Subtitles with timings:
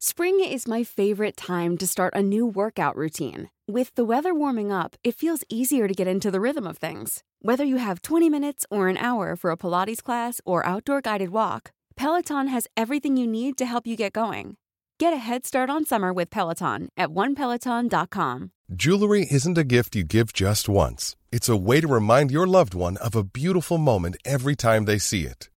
[0.00, 3.50] Spring is my favorite time to start a new workout routine.
[3.66, 7.24] With the weather warming up, it feels easier to get into the rhythm of things.
[7.42, 11.30] Whether you have 20 minutes or an hour for a Pilates class or outdoor guided
[11.30, 14.56] walk, Peloton has everything you need to help you get going.
[15.00, 18.52] Get a head start on summer with Peloton at onepeloton.com.
[18.76, 22.74] Jewelry isn't a gift you give just once, it's a way to remind your loved
[22.74, 25.50] one of a beautiful moment every time they see it.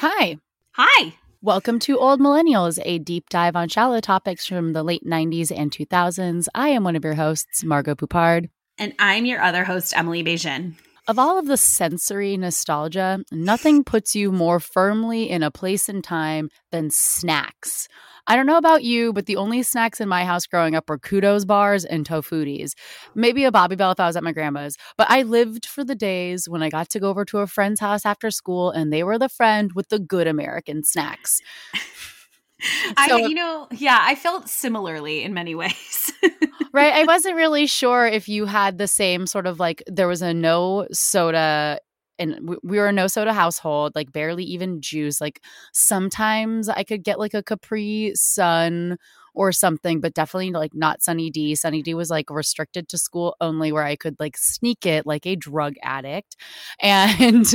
[0.00, 0.38] Hi.
[0.74, 1.14] Hi.
[1.42, 5.72] Welcome to Old Millennials, a deep dive on shallow topics from the late 90s and
[5.72, 6.46] 2000s.
[6.54, 8.48] I am one of your hosts, Margot Poupard.
[8.78, 10.74] And I'm your other host, Emily Beijing.
[11.08, 16.04] Of all of the sensory nostalgia, nothing puts you more firmly in a place and
[16.04, 17.88] time than snacks.
[18.26, 20.98] I don't know about you, but the only snacks in my house growing up were
[20.98, 22.72] kudos bars and Tofuttis.
[23.14, 24.76] Maybe a Babybel if I was at my grandma's.
[24.98, 27.80] But I lived for the days when I got to go over to a friend's
[27.80, 31.40] house after school and they were the friend with the good American snacks.
[32.96, 36.12] I, you know, yeah, I felt similarly in many ways.
[36.72, 36.92] right.
[36.92, 40.34] I wasn't really sure if you had the same sort of like, there was a
[40.34, 41.80] no soda
[42.18, 45.20] and we were a no soda household, like barely even juice.
[45.20, 45.40] Like
[45.72, 48.96] sometimes I could get like a Capri Sun
[49.34, 51.54] or something, but definitely like not Sunny D.
[51.54, 55.26] Sunny D was like restricted to school only, where I could like sneak it like
[55.26, 56.34] a drug addict.
[56.80, 57.46] And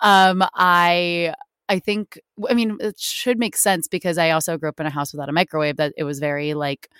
[0.00, 1.32] um, I
[1.70, 4.90] I think, I mean, it should make sense because I also grew up in a
[4.90, 6.90] house without a microwave that it was very like,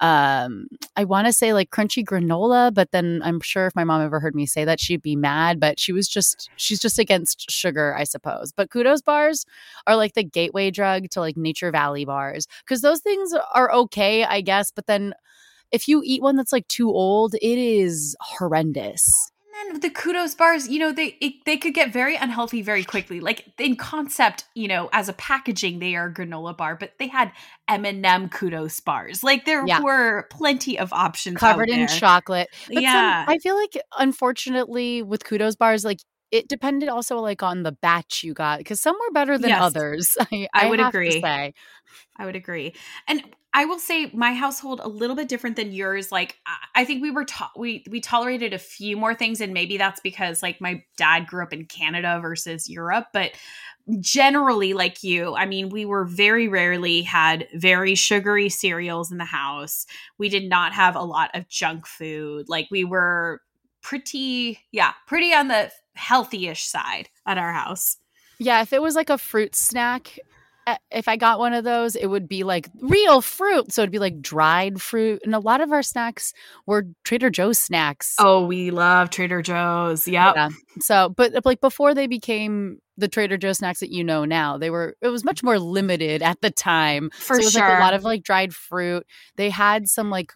[0.00, 0.66] um,
[0.96, 4.18] I want to say like crunchy granola, but then I'm sure if my mom ever
[4.18, 5.60] heard me say that, she'd be mad.
[5.60, 8.50] But she was just, she's just against sugar, I suppose.
[8.50, 9.46] But kudos bars
[9.86, 14.24] are like the gateway drug to like Nature Valley bars because those things are okay,
[14.24, 14.72] I guess.
[14.72, 15.14] But then
[15.70, 19.30] if you eat one that's like too old, it is horrendous
[19.72, 23.20] then the kudos bars, you know, they it, they could get very unhealthy very quickly.
[23.20, 27.08] Like in concept, you know, as a packaging, they are a granola bar, but they
[27.08, 27.32] had
[27.68, 29.22] M and m kudos bars.
[29.22, 29.80] Like there yeah.
[29.80, 32.48] were plenty of options covered in chocolate.
[32.66, 36.00] But yeah, some, I feel like unfortunately with kudos bars, like
[36.30, 39.62] it depended also like on the batch you got because some were better than yes.
[39.62, 40.16] others.
[40.32, 41.22] I, I, I would agree.
[42.16, 42.74] I would agree.
[43.06, 43.22] And
[43.54, 46.12] I will say my household a little bit different than yours.
[46.12, 46.36] Like
[46.74, 50.00] I think we were to- we we tolerated a few more things, and maybe that's
[50.00, 53.32] because like my dad grew up in Canada versus Europe, but
[54.00, 59.24] generally like you i mean we were very rarely had very sugary cereals in the
[59.24, 59.86] house
[60.18, 63.40] we did not have a lot of junk food like we were
[63.82, 67.96] pretty yeah pretty on the healthy-ish side at our house
[68.38, 70.18] yeah if it was like a fruit snack
[70.66, 73.72] eh, if I got one of those, it would be like real fruit.
[73.72, 75.22] So it'd be like dried fruit.
[75.24, 76.32] And a lot of our snacks
[76.66, 78.16] were Trader Joe's snacks.
[78.18, 80.08] Oh, we love Trader Joe's.
[80.08, 80.34] Yep.
[80.34, 80.48] Yeah.
[80.80, 84.58] So, but uh, like before they became the Trader Joe's snacks that you know now,
[84.58, 87.10] they were, it was much more limited at the time.
[87.10, 87.62] For so it was sure.
[87.62, 89.06] like a lot of like dried fruit.
[89.36, 90.32] They had some like,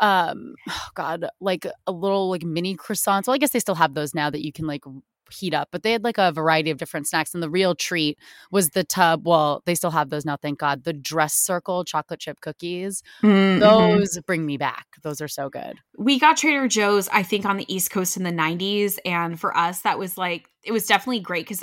[0.00, 3.26] um, oh God, like a little like mini croissants.
[3.26, 4.84] Well, I guess they still have those now that you can like
[5.30, 7.34] heat up, but they had like a variety of different snacks.
[7.34, 8.18] And the real treat
[8.50, 9.26] was the tub.
[9.26, 10.84] Well, they still have those now, thank God.
[10.84, 13.02] The dress circle chocolate chip cookies.
[13.22, 13.60] Mm-hmm.
[13.60, 14.86] Those bring me back.
[15.02, 15.74] Those are so good.
[15.96, 18.98] We got Trader Joe's, I think, on the East Coast in the 90s.
[19.04, 21.62] And for us, that was like, it was definitely great because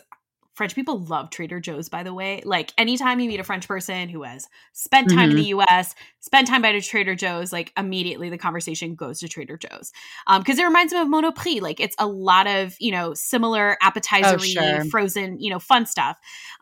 [0.56, 2.42] French people love Trader Joe's, by the way.
[2.46, 5.32] Like anytime you meet a French person who has spent time mm-hmm.
[5.32, 9.58] in the US, spent time by Trader Joe's, like immediately the conversation goes to Trader
[9.58, 9.92] Joe's.
[10.28, 11.62] Um, because it reminds them of Monoprix.
[11.62, 14.86] Like it's a lot of, you know, similar appetizer oh, sure.
[14.86, 16.18] frozen, you know, fun stuff.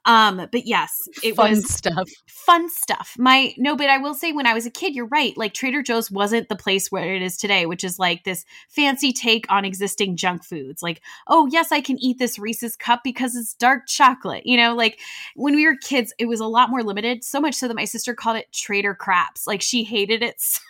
[0.05, 2.09] Um, but yes, it fun was stuff.
[2.27, 3.15] Fun stuff.
[3.17, 5.37] My no, but I will say when I was a kid, you're right.
[5.37, 9.13] Like Trader Joe's wasn't the place where it is today, which is like this fancy
[9.13, 10.81] take on existing junk foods.
[10.81, 14.45] Like, oh yes, I can eat this Reese's cup because it's dark dark chocolate.
[14.45, 14.99] You know, like
[15.35, 17.85] when we were kids, it was a lot more limited, so much so that my
[17.85, 19.47] sister called it Trader Craps.
[19.47, 20.61] Like she hated it so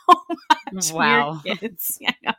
[0.73, 0.93] much.
[0.93, 1.41] Wow.
[1.43, 1.99] We kids.
[2.23, 2.33] Yeah,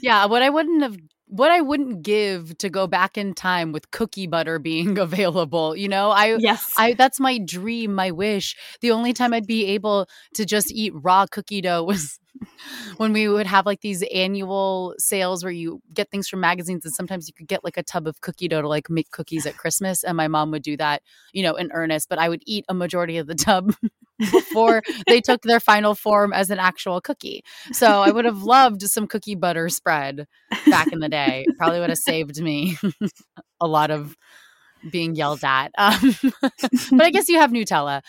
[0.00, 0.96] Yeah, what I wouldn't have
[1.26, 5.74] what I wouldn't give to go back in time with cookie butter being available.
[5.74, 6.72] You know, I Yes.
[6.76, 8.54] I that's my dream, my wish.
[8.80, 12.18] The only time I'd be able to just eat raw cookie dough was
[12.96, 16.94] when we would have like these annual sales where you get things from magazines and
[16.94, 19.56] sometimes you could get like a tub of cookie dough to like make cookies at
[19.56, 21.02] Christmas and my mom would do that,
[21.32, 23.74] you know, in earnest, but I would eat a majority of the tub
[24.18, 27.42] before they took their final form as an actual cookie.
[27.72, 30.26] So I would have loved some cookie butter spread
[30.66, 31.46] back in the day.
[31.58, 32.76] Probably would have saved me
[33.60, 34.16] a lot of
[34.90, 35.72] being yelled at.
[35.78, 38.02] Um, but I guess you have Nutella.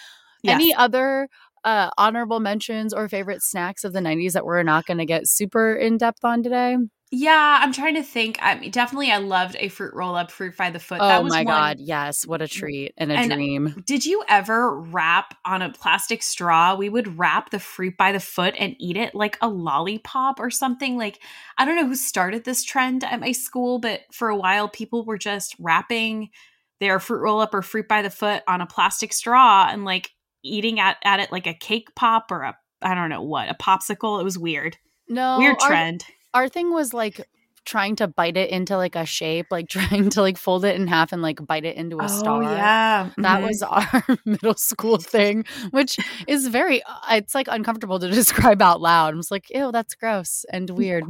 [0.43, 0.55] Yes.
[0.55, 1.29] Any other
[1.63, 5.27] uh, honorable mentions or favorite snacks of the 90s that we're not going to get
[5.27, 6.77] super in depth on today?
[7.15, 8.39] Yeah, I'm trying to think.
[8.41, 10.97] I mean, definitely, I loved a fruit roll up, fruit by the foot.
[10.99, 11.77] Oh that was my one- God.
[11.79, 12.25] Yes.
[12.25, 13.83] What a treat and a And- dream.
[13.85, 16.73] Did you ever wrap on a plastic straw?
[16.73, 20.49] We would wrap the fruit by the foot and eat it like a lollipop or
[20.49, 20.97] something.
[20.97, 21.19] Like,
[21.59, 25.05] I don't know who started this trend at my school, but for a while, people
[25.05, 26.31] were just wrapping
[26.79, 30.09] their fruit roll up or fruit by the foot on a plastic straw and like
[30.43, 33.53] eating at, at it like a cake pop or a, I don't know what, a
[33.55, 34.19] popsicle.
[34.19, 34.77] It was weird.
[35.09, 35.37] No.
[35.39, 36.05] weird our- trend.
[36.33, 37.27] our thing was like
[37.65, 40.85] trying to bite it into like a shape, like trying to like fold it in
[40.87, 42.43] half and like bite it into a star.
[42.43, 43.09] Oh, yeah.
[43.17, 43.47] That Mhm.
[43.47, 45.97] was our middle school thing, which
[46.27, 49.13] is very, uh, it's like uncomfortable to describe out loud.
[49.13, 51.05] I'm just like, ew, that's gross and weird.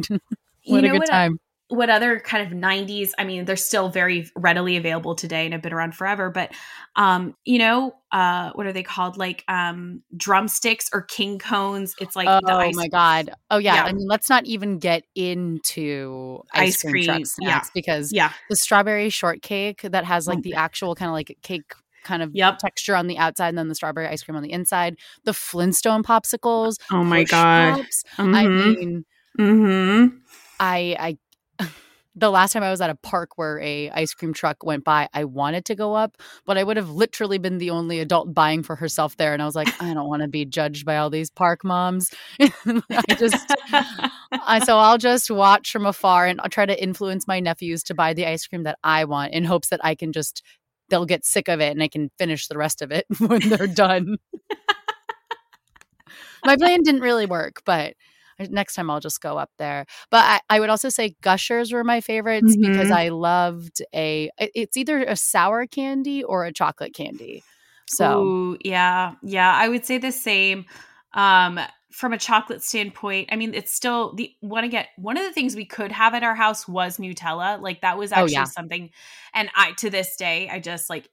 [0.65, 1.39] what You a good time.
[1.73, 5.61] What other kind of 90s i mean they're still very readily available today and have
[5.61, 6.51] been around forever but
[6.95, 12.15] um you know uh what are they called like um drumsticks or king cones it's
[12.15, 13.31] like oh my God.
[13.49, 13.75] Oh, yeah.
[13.75, 13.83] Yeah.
[13.85, 17.63] I mean, let's not even get into ice, Ice cream, truck cream, yeah.
[17.73, 20.43] because yeah the strawberry shortcake that has like Mm.
[20.43, 21.73] the actual kind of like cake
[22.03, 22.59] kind of Yep.
[22.59, 24.97] texture on the outside and then the strawberry ice cream on the inside.
[25.23, 26.75] The Flintstone popsicles.
[26.91, 28.03] oh my god Pops.
[28.17, 29.05] I mean,
[29.39, 30.17] mm-hmm.
[30.59, 31.17] I I
[32.15, 35.09] the last time I was at a park where a ice cream truck went by,
[35.13, 38.63] I wanted to go up, but I would have literally been the only adult buying
[38.63, 41.09] for herself there, and I was like, I don't want to be judged by all
[41.09, 42.09] these park moms.
[42.39, 43.53] I just.
[44.45, 47.93] I, so I'll just watch from afar and I'll try to influence my nephews to
[47.93, 50.43] buy the ice cream that I want in hopes that I can just
[50.89, 53.67] they'll get sick of it and I can finish the rest of it when they're
[53.67, 54.17] done.
[56.45, 57.93] my plan didn't really work, but
[58.39, 59.85] next time I'll just go up there.
[60.11, 62.91] But I, I would also say gushers were my favorites because Mhm.
[62.91, 67.43] I loved a it- it's either a sour candy or a chocolate candy.
[67.85, 70.65] So Ooh, yeah yeah i would say the same
[71.13, 71.59] um
[71.91, 75.55] from a chocolate standpoint i mean it's still the one again one of the things
[75.55, 78.45] we could have at our house was nutella like that was Oh, actually yeah.
[78.45, 78.89] something
[79.33, 81.07] and i to this day i just like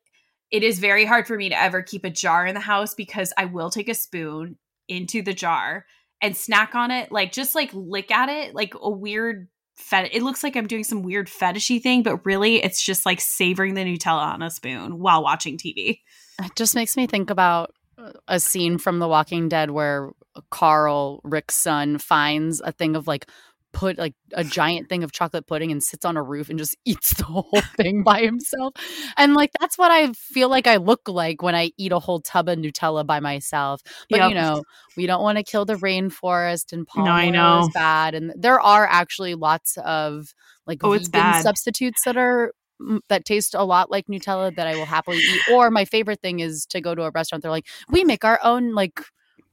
[0.50, 3.32] it is very hard for me to ever keep a jar in the house because
[3.37, 4.56] i will take a spoon
[4.88, 5.84] into the jar
[6.22, 10.22] and snack on it like just like lick at it like a weird fet- it
[10.22, 13.82] looks like i'm doing some weird fetishy thing but really it's just like savoring the
[13.82, 16.00] nutella on a spoon while watching tv
[16.44, 20.11] It just makes me think about uh, a scene from The Walking Dead where
[20.50, 23.26] Carl, Rick's son, finds a thing of like
[23.72, 26.76] put like a giant thing of chocolate pudding and sits on a roof and just
[26.84, 28.75] eats the whole thing by himself.
[29.17, 32.20] And like that's what I feel like I look like when I eat a whole
[32.20, 33.81] tub of Nutella by myself.
[34.10, 34.29] But Yep.
[34.31, 34.62] you know,
[34.96, 37.60] we don't want to kill the rainforest and palm No, I know.
[37.62, 38.15] is bad.
[38.15, 40.34] And there are actually lots of
[40.67, 44.77] like Oh, vegan substitutes that are mm, that taste a lot like Nutella that I
[44.77, 45.43] will happily eat.
[45.46, 47.43] Or my favorite thing is to go to a restaurant.
[47.43, 49.00] They're like, we make our own like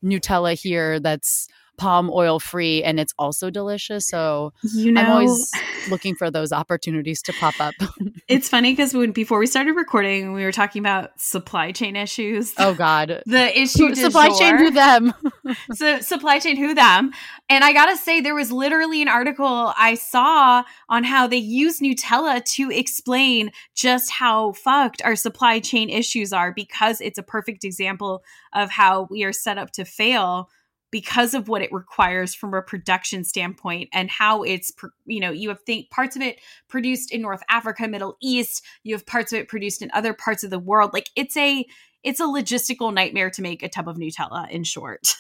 [0.04, 1.48] Nutella here that's
[1.78, 4.08] palm oil free and it's also delicious.
[4.08, 5.52] So You know, I'm always
[5.90, 7.76] looking for those opportunities to pop up.
[8.28, 12.54] it's funny because when before we started recording, we were talking about supply chain issues.
[12.58, 13.24] oh God.
[13.38, 15.14] The issue Supply chain who them.
[15.74, 17.12] so supply chain who them
[17.50, 21.80] and i gotta say there was literally an article i saw on how they use
[21.80, 27.64] nutella to explain just how fucked our supply chain issues are because it's a perfect
[27.64, 30.50] example of how we are set up to fail
[30.92, 34.72] because of what it requires from a production standpoint and how it's
[35.06, 36.40] you know you have think parts of it
[36.70, 40.44] produced in north africa middle east you have parts of it produced in other parts
[40.44, 41.66] of the world like it's a
[42.04, 45.16] it's a logistical nightmare to make a tub of nutella in short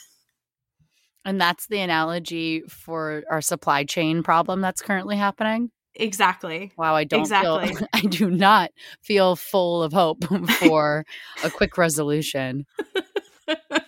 [1.25, 5.71] And that's the analogy for our supply chain problem that's currently happening.
[5.93, 6.71] Exactly.
[6.77, 7.75] Wow, I don't Exactly.
[7.75, 8.71] feel I do not
[9.01, 11.05] feel full of hope for
[11.43, 12.65] a quick resolution.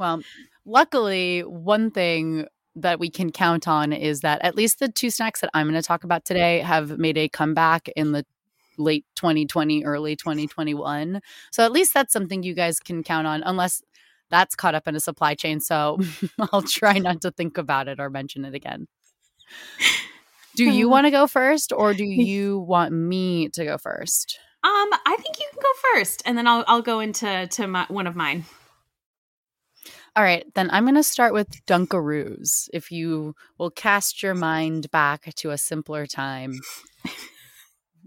[0.00, 0.22] well,
[0.64, 5.40] luckily, one thing that we can count on is that at least the two snacks
[5.40, 8.24] that I'm going to talk about today have made a comeback in the
[8.78, 11.20] late 2020, early 2021.
[11.52, 13.82] So at least that's something you guys can count on, unless
[14.30, 15.60] that's caught up in a supply chain.
[15.60, 15.98] So
[16.52, 18.88] I'll try not to think about it or mention it again.
[20.56, 24.38] Do you want to go first or do you want me to go first?
[24.62, 27.86] Um, I think you can go first and then I'll I'll go into to my,
[27.88, 28.44] one of mine.
[30.16, 32.68] All right, then I'm going to start with Dunkaroos.
[32.72, 36.58] If you will cast your mind back to a simpler time.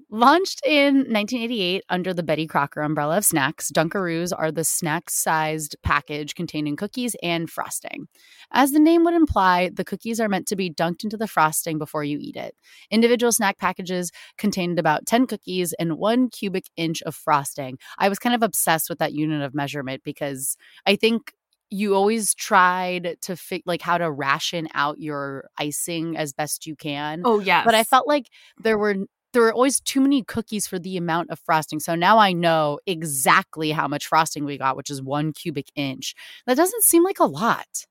[0.09, 5.75] Launched in 1988 under the Betty Crocker umbrella of snacks, Dunkaroos are the snack sized
[5.81, 8.07] package containing cookies and frosting.
[8.51, 11.79] As the name would imply, the cookies are meant to be dunked into the frosting
[11.79, 12.53] before you eat it.
[12.91, 17.79] Individual snack packages contained about 10 cookies and one cubic inch of frosting.
[17.97, 21.33] I was kind of obsessed with that unit of measurement because I think
[21.73, 26.75] you always tried to fit like how to ration out your icing as best you
[26.75, 27.23] can.
[27.25, 27.63] Oh yeah.
[27.65, 28.29] But I felt like
[28.61, 28.95] there were
[29.33, 31.79] there were always too many cookies for the amount of frosting.
[31.79, 36.13] So now I know exactly how much frosting we got, which is one cubic inch.
[36.45, 37.87] That doesn't seem like a lot.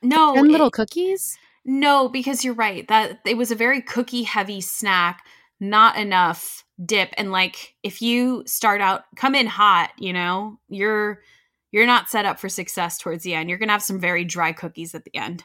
[0.00, 1.36] No, ten little cookies.
[1.64, 2.86] No, because you're right.
[2.86, 5.24] That it was a very cookie heavy snack,
[5.58, 7.12] not enough dip.
[7.18, 11.20] And like if you start out come in hot, you know, you're
[11.72, 13.48] you're not set up for success towards the end.
[13.48, 15.44] You're gonna have some very dry cookies at the end.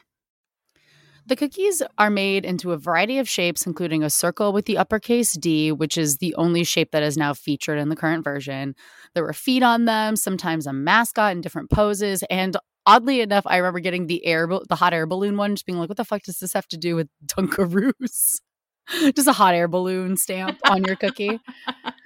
[1.26, 5.32] The cookies are made into a variety of shapes, including a circle with the uppercase
[5.32, 8.74] D, which is the only shape that is now featured in the current version.
[9.14, 13.56] There were feet on them, sometimes a mascot in different poses, and oddly enough, I
[13.56, 16.22] remember getting the air, the hot air balloon one, just being like, "What the fuck
[16.24, 18.40] does this have to do with Dunkaroos?"
[19.16, 21.40] just a hot air balloon stamp on your cookie.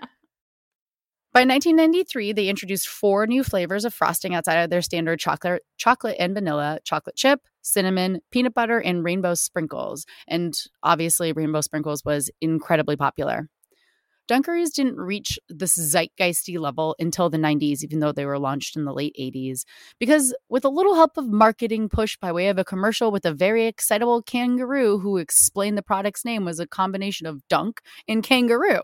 [1.35, 6.16] By 1993, they introduced four new flavors of frosting outside of their standard chocolate, chocolate
[6.18, 10.06] and vanilla, chocolate chip, cinnamon, peanut butter, and rainbow sprinkles.
[10.26, 13.50] And obviously, rainbow sprinkles was incredibly popular.
[14.28, 18.85] Dunkaroos didn't reach this zeitgeisty level until the 90s, even though they were launched in
[18.85, 19.64] the late 80s.
[19.99, 23.32] Because, with a little help of marketing push by way of a commercial with a
[23.32, 28.80] very excitable kangaroo who explained the product's name was a combination of dunk and kangaroo.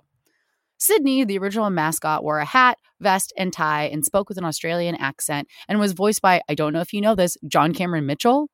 [0.85, 4.95] Sydney, the original mascot, wore a hat, vest, and tie and spoke with an Australian
[4.97, 8.49] accent and was voiced by, I don't know if you know this, John Cameron Mitchell.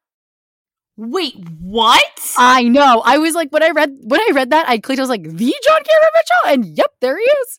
[0.96, 2.34] Wait, what?
[2.36, 3.02] I know.
[3.04, 4.98] I was like, when I read when I read that, I clicked.
[4.98, 7.58] I was like, the John Cameron Mitchell, and yep, there he is.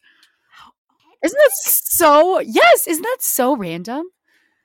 [1.23, 2.39] Isn't that so?
[2.39, 4.05] Yes, isn't that so random?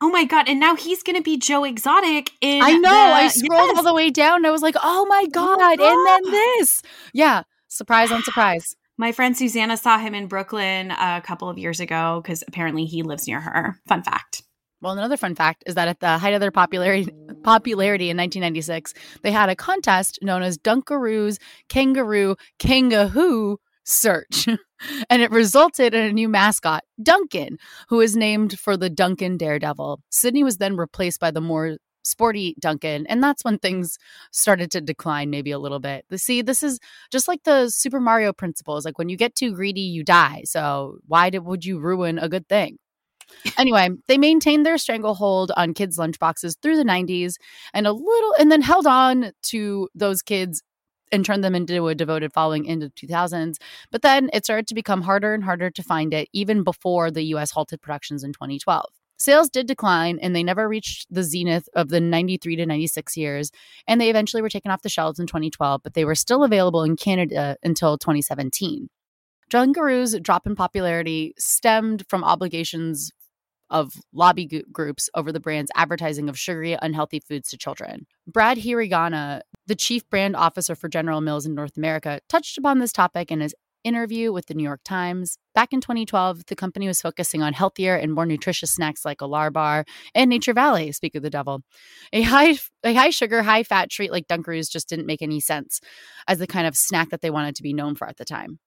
[0.02, 0.46] Oh my god!
[0.46, 2.62] And now he's gonna be Joe Exotic in.
[2.62, 2.90] I know.
[2.90, 3.78] the- I scrolled yes.
[3.78, 4.38] all the way down.
[4.38, 5.58] And I was like, oh my oh god!
[5.58, 6.82] my And then this,
[7.14, 8.76] yeah, surprise on surprise.
[8.98, 13.02] My friend Susanna saw him in Brooklyn a couple of years ago because apparently he
[13.02, 13.78] lives near her.
[13.86, 14.42] Fun fact.
[14.80, 17.10] Well, another fun fact is that at the height of their popularity,
[17.42, 21.38] popularity in 1996, they had a contest known as Dunkaroos
[21.68, 24.48] Kangaroo Kangahoo Search.
[25.10, 30.00] and it resulted in a new mascot, Duncan, who was named for the Duncan Daredevil.
[30.10, 31.76] Sydney was then replaced by the more
[32.06, 33.98] sporty Duncan, and that's when things
[34.30, 36.04] started to decline maybe a little bit.
[36.16, 36.78] See, this is
[37.10, 38.84] just like the Super Mario principles.
[38.84, 40.42] Like when you get too greedy, you die.
[40.44, 42.78] So why did, would you ruin a good thing?
[43.58, 47.34] Anyway, they maintained their stranglehold on kids' lunchboxes through the 90s
[47.74, 50.62] and a little, and then held on to those kids
[51.12, 53.56] and turned them into a devoted following into the 2000s.
[53.90, 57.22] But then it started to become harder and harder to find it, even before the
[57.34, 58.86] US halted productions in 2012.
[59.18, 63.50] Sales did decline and they never reached the zenith of the 93 to 96 years.
[63.86, 66.82] And they eventually were taken off the shelves in 2012, but they were still available
[66.82, 68.88] in Canada until 2017.
[69.50, 73.12] Dunkaroo's drop in popularity stemmed from obligations
[73.70, 78.06] of lobby gu- groups over the brand's advertising of sugary, unhealthy foods to children.
[78.26, 82.92] Brad Hiranaga, the chief brand officer for General Mills in North America, touched upon this
[82.92, 83.54] topic in his
[83.86, 85.38] interview with the New York Times.
[85.54, 89.24] Back in 2012, the company was focusing on healthier and more nutritious snacks like a
[89.24, 91.62] Larabar and Nature Valley, speak of the devil.
[92.12, 95.80] A high, a high sugar, high fat treat like Dunkaroos just didn't make any sense
[96.26, 98.58] as the kind of snack that they wanted to be known for at the time.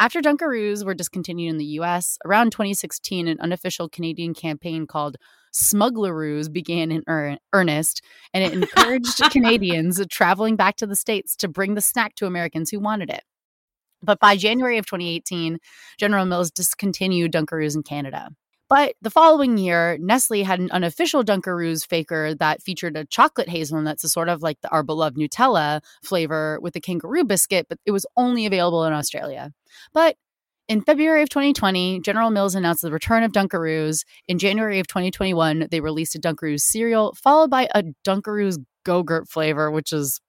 [0.00, 5.16] After Dunkaroos were discontinued in the US, around 2016, an unofficial Canadian campaign called
[5.52, 8.02] Smuggleroos began in ear- earnest,
[8.32, 12.70] and it encouraged Canadians traveling back to the States to bring the snack to Americans
[12.70, 13.24] who wanted it.
[14.02, 15.58] But by January of 2018,
[15.98, 18.30] General Mills discontinued Dunkaroos in Canada.
[18.70, 23.98] But the following year, Nestle had an unofficial Dunkaroos faker that featured a chocolate hazelnut,
[24.00, 27.90] so sort of like the, our beloved Nutella flavor with the kangaroo biscuit, but it
[27.90, 29.50] was only available in Australia.
[29.92, 30.16] But
[30.68, 34.04] in February of 2020, General Mills announced the return of Dunkaroos.
[34.28, 39.68] In January of 2021, they released a Dunkaroos cereal, followed by a Dunkaroos Go-Gurt flavor,
[39.72, 40.20] which is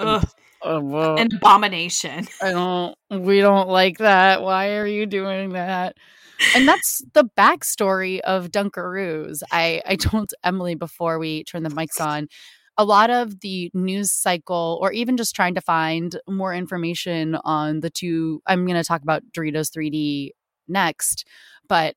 [0.00, 0.28] Ugh,
[0.66, 1.14] Uh, oh, whoa.
[1.16, 2.26] an abomination.
[2.42, 2.96] I don't.
[3.10, 4.42] We don't like that.
[4.42, 5.96] Why are you doing that?
[6.54, 9.42] And that's the backstory of Dunkaroos.
[9.50, 12.28] I I told Emily before we turned the mics on.
[12.78, 17.80] A lot of the news cycle, or even just trying to find more information on
[17.80, 18.42] the two.
[18.46, 20.32] I'm going to talk about Doritos 3D
[20.68, 21.26] next,
[21.68, 21.94] but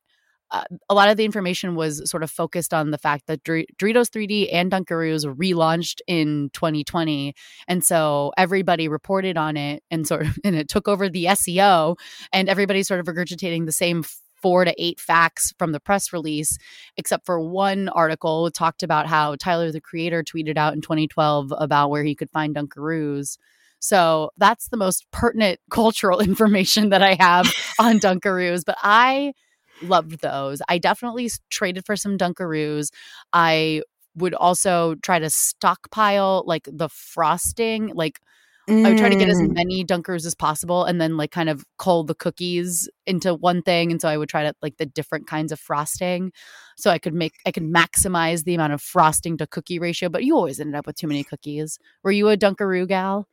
[0.52, 3.66] uh, a lot of the information was sort of focused on the fact that Dor-
[3.78, 7.36] Doritos 3D and Dunkaroos relaunched in 2020,
[7.68, 11.98] and so everybody reported on it, and sort of, and it took over the SEO,
[12.34, 14.04] and everybody sort of regurgitating the same
[14.42, 16.58] four to eight facts from the press release,
[16.98, 21.90] except for one article talked about how Tyler the Creator tweeted out in 2012 about
[21.90, 23.38] where he could find Dunkaroos.
[23.80, 28.64] So that's the most pertinent cultural information that I have on Dunkaroos.
[28.66, 29.34] But I
[29.82, 30.62] loved those.
[30.70, 32.90] I definitely traded for some Dunkaroos.
[33.34, 33.82] I
[34.16, 38.20] would also try to stockpile like the frosting, like
[38.86, 39.54] I would try to get as Mm.
[39.54, 43.92] many Dunkers as possible and then like kind of cull the cookies into one thing.
[43.92, 46.32] And so I would try to like the different kinds of frosting.
[46.78, 50.24] So I could make I could maximize the amount of frosting to cookie ratio, but
[50.24, 51.78] you always ended up with too many cookies.
[52.04, 53.28] Were you a Dunkaroo gal?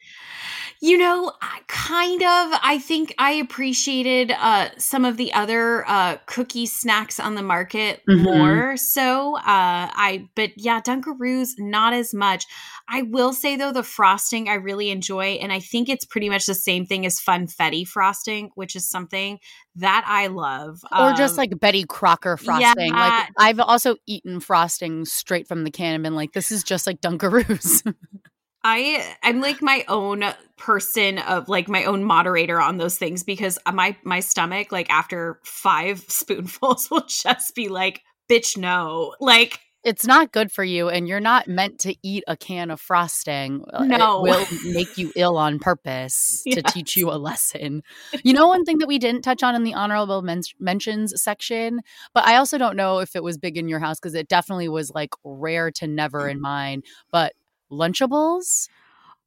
[0.80, 1.32] You know,
[1.68, 2.58] kind of.
[2.62, 8.02] I think I appreciated uh, some of the other uh, cookie snacks on the market
[8.08, 8.22] Mhm.
[8.22, 8.76] more.
[8.76, 12.44] So, uh, I, but yeah, Dunkaroos, not as much.
[12.88, 16.46] I will say though, the frosting I really enjoy, and I think it's pretty much
[16.46, 19.38] the same thing as Funfetti frosting, which is something
[19.76, 20.80] that I love.
[20.90, 22.88] Or just Um, like Betty Crocker frosting.
[22.88, 23.24] yeah.
[23.24, 26.86] Like I've also eaten frosting straight from the can and been like, this is just
[26.86, 27.82] like Dunkaroos.
[28.64, 30.24] I I'm like my own
[30.56, 35.38] person of like my own moderator on those things because my my stomach like after
[35.44, 39.14] 5 spoonfuls will just be like bitch no.
[39.20, 42.80] Like it's not good for you and you're not meant to eat a can of
[42.80, 44.18] frosting Uh, No.
[44.18, 47.82] it will make you ill on purpose to teach you a lesson
[48.24, 51.80] you know one thing that we didn't touch on in the honorable men- mentions section
[52.12, 54.68] but i also don't know if it was big in your house because it definitely
[54.68, 57.32] was like rare to never in mine but
[57.70, 58.68] lunchables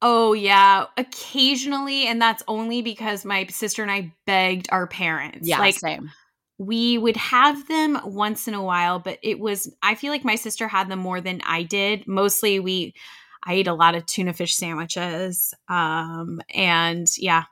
[0.02, 5.46] oh yeah, occasionally and that's only because my sister and I begged our parents.
[5.46, 6.10] yeah like same
[6.60, 10.34] we would have them once in a while, but it was I feel like my
[10.34, 12.06] sister had them more than I did.
[12.06, 12.92] Mostly we
[13.46, 15.54] I ate a lot of tuna fish sandwiches.
[15.68, 17.44] Um and yeah,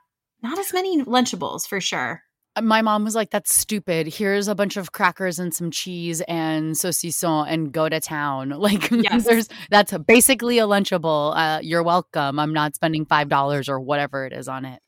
[0.43, 2.21] not as many lunchables for sure.
[2.61, 6.75] my mom was like that's stupid here's a bunch of crackers and some cheese and
[6.75, 9.23] saucisson and go to town like Yes.
[9.25, 14.25] there's that's basically a lunchable uh, you're welcome i'm not spending five dollars or whatever
[14.25, 14.81] it is on it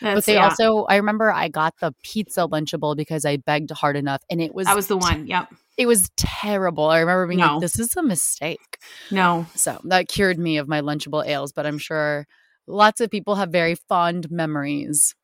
[0.00, 3.96] but they yeah, also i remember i got the pizza lunchable because i begged hard
[3.96, 5.26] enough and it was that was the one.
[5.26, 5.48] Yep.
[5.76, 7.54] it was terrible i remember being No.
[7.54, 8.78] like this is a mistake
[9.10, 9.46] No.
[9.54, 12.26] so that cured me of my lunchable ales but i'm sure
[12.66, 15.14] lots of people have very fond memories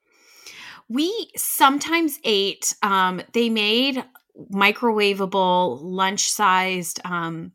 [0.89, 4.05] We sometimes ate um they made
[4.53, 7.53] microwavable lunch-sized um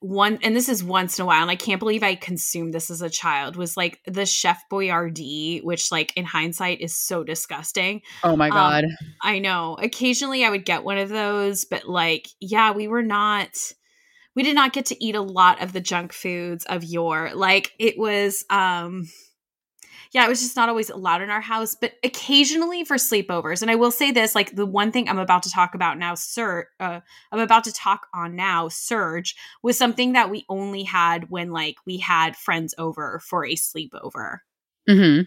[0.00, 2.90] one and this is once in a while and I can't believe I consumed this
[2.90, 8.00] as a child was like the Chef Boyardee which like in hindsight is so disgusting.
[8.24, 8.84] oh my Um, god
[9.22, 9.76] I know.
[9.80, 13.50] Occasionally I would get one of those, but like, yeah, we were not
[14.34, 17.32] we did not get to eat a lot of the junk foods of yore.
[17.34, 19.06] Like it was um
[20.12, 23.62] yeah, it was just not always allowed in our house, but occasionally for sleepovers.
[23.62, 26.14] And I will say this, like the one thing I'm about to talk about now,
[26.16, 31.30] sir, uh, I'm about to talk on now, Surge, was something that we only had
[31.30, 34.38] when like we had friends over for a sleepover.
[34.88, 35.20] hmm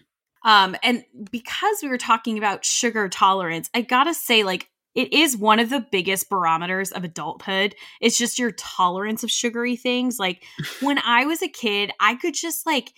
[0.44, 5.36] Um, and because we were talking about sugar tolerance, I gotta say, like, it is
[5.36, 7.74] one of the biggest barometers of adulthood.
[8.00, 10.18] It's just your tolerance of sugary things.
[10.18, 10.44] Like,
[10.80, 12.92] when I was a kid, I could just like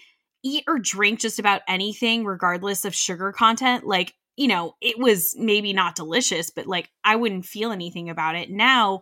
[0.46, 3.84] eat or drink just about anything, regardless of sugar content.
[3.84, 8.36] Like, you know, it was maybe not delicious, but like I wouldn't feel anything about
[8.36, 8.50] it.
[8.50, 9.00] Now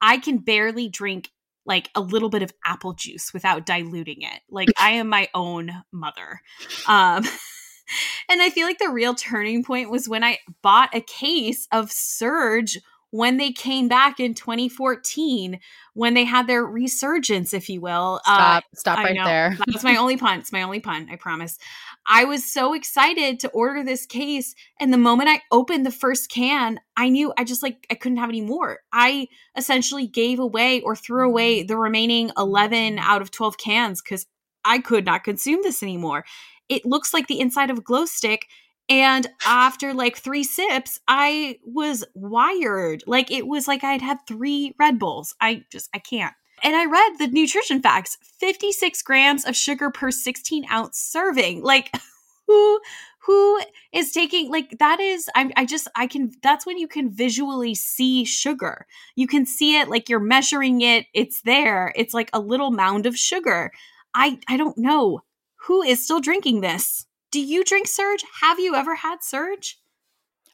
[0.00, 1.30] I can barely drink
[1.66, 4.40] like a little bit of apple juice without diluting it.
[4.48, 6.40] Like I am my own mother.
[6.86, 7.24] Um
[8.28, 11.90] and I feel like the real turning point was when I bought a case of
[11.90, 12.78] Surge
[13.16, 15.58] when they came back in 2014
[15.94, 18.20] when they had their resurgence if you will.
[18.26, 20.40] Uh, stop stop right there That's my only pun.
[20.40, 21.58] It's my only pun, I promise.
[22.06, 24.54] I was so excited to order this case.
[24.78, 28.18] And the moment I opened the first can, I knew I just like, I couldn't
[28.18, 28.80] have any more.
[28.92, 34.26] I essentially gave away or threw away the remaining 11 out of 12 cans because
[34.64, 36.24] I could not consume this anymore.
[36.68, 38.46] It looks like the inside of a glow stick.
[38.88, 43.02] And after like three sips, I was wired.
[43.06, 45.34] Like it was like I'd had three Red Bulls.
[45.40, 46.34] I just, I can't.
[46.62, 51.62] and I read the nutrition facts 56 grams of sugar per 16 ounce serving.
[51.62, 51.94] Like,
[52.46, 52.80] who
[53.26, 53.60] who
[53.92, 57.74] is taking like that is I, I just i can that's when you can visually
[57.74, 62.40] see sugar you can see it like you're measuring it it's there it's like a
[62.40, 63.72] little mound of sugar
[64.14, 65.20] i i don't know
[65.56, 69.78] who is still drinking this do you drink surge have you ever had surge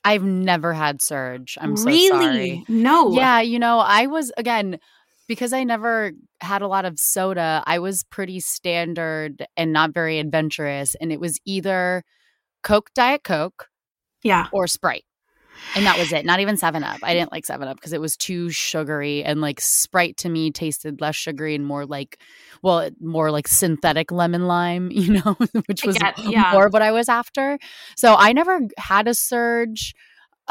[0.05, 1.57] I've never had surge.
[1.61, 2.65] I'm so really sorry.
[2.69, 4.81] no Yeah, you know, I was again
[5.29, 7.63] because I never had a lot of soda.
[7.67, 12.03] I was pretty standard and not very adventurous, and it was either
[12.65, 13.69] Coke, Diet Coke,
[14.25, 15.05] yeah or Sprite.
[15.75, 16.25] And that was it.
[16.25, 16.99] Not even 7 Up.
[17.03, 20.51] I didn't like 7 Up because it was too sugary and like Sprite to me
[20.51, 22.19] tasted less sugary and more like
[22.63, 26.53] well, more like synthetic lemon lime, you know, which was get- yeah.
[26.53, 27.59] more what I was after.
[27.97, 29.95] So I never had a surge.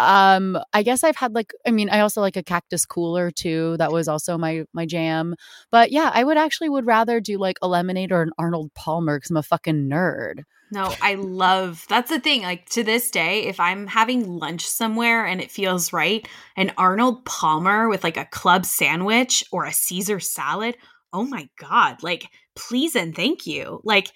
[0.02, 3.76] Um, I guess I've had like I mean, I also like a cactus cooler too.
[3.78, 5.36] That was also my my jam.
[5.72, 9.18] But yeah, I would actually would rather do like a lemonade or an Arnold Palmer
[9.18, 10.44] because I'm a fucking nerd.
[10.72, 12.42] No, I love that's the thing.
[12.42, 17.26] Like to this day, if I'm having lunch somewhere and it feels right, an Arnold
[17.26, 20.78] Palmer with like a club sandwich or a Caesar salad,
[21.14, 23.82] oh my God, like please and thank you.
[23.84, 24.12] Like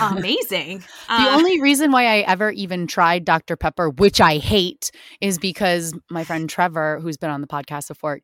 [0.00, 0.84] amazing.
[1.16, 3.56] The Uh, only reason why I ever even tried Dr.
[3.56, 8.20] Pepper, which I hate, is because my friend Trevor, who's been on the podcast before,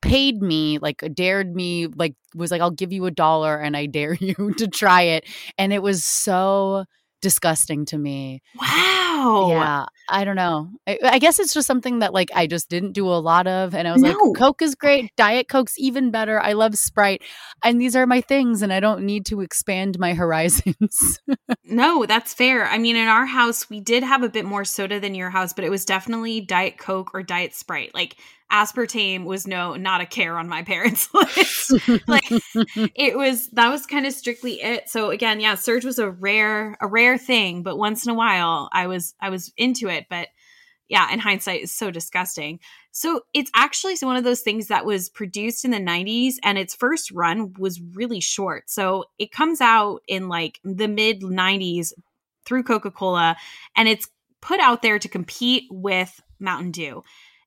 [0.00, 3.86] paid me, like dared me, like was like, I'll give you a dollar and I
[3.86, 5.24] dare you to try it.
[5.58, 6.84] And it was so
[7.22, 8.42] disgusting to me.
[8.60, 9.46] wow.
[9.48, 9.84] Yeah.
[10.08, 10.68] I don't know.
[10.86, 13.74] I, I guess it's just something that like I just didn't do a lot of.
[13.74, 14.10] And I was No.
[14.10, 15.10] like, Coke is great.
[15.16, 16.40] Diet Coke's even better.
[16.40, 17.22] I love Sprite.
[17.64, 18.60] And these are my things.
[18.62, 21.20] And I don't need to expand my horizons.
[21.64, 22.66] No, that's fair.
[22.66, 25.52] I mean, in our house, we did have a bit more soda than your house,
[25.52, 27.94] but it was definitely Diet Coke or Diet Sprite.
[27.94, 28.16] Like
[28.52, 31.72] aspartame was no not a care on my parents' list.
[32.06, 32.30] like
[32.94, 34.88] it was that was kind of strictly it.
[34.88, 38.68] So again, yeah, Surge was a rare a rare thing, but once in a while
[38.72, 40.28] I was I was into it, but
[40.88, 42.60] yeah, in hindsight is so disgusting.
[42.90, 46.74] So it's actually one of those things that was produced in the 90s and its
[46.74, 48.68] first run was really short.
[48.68, 51.94] So it comes out in like the mid 90s
[52.44, 53.36] through Coca-Cola
[53.74, 54.06] and it's
[54.42, 57.02] put out there to compete with Mountain Dew.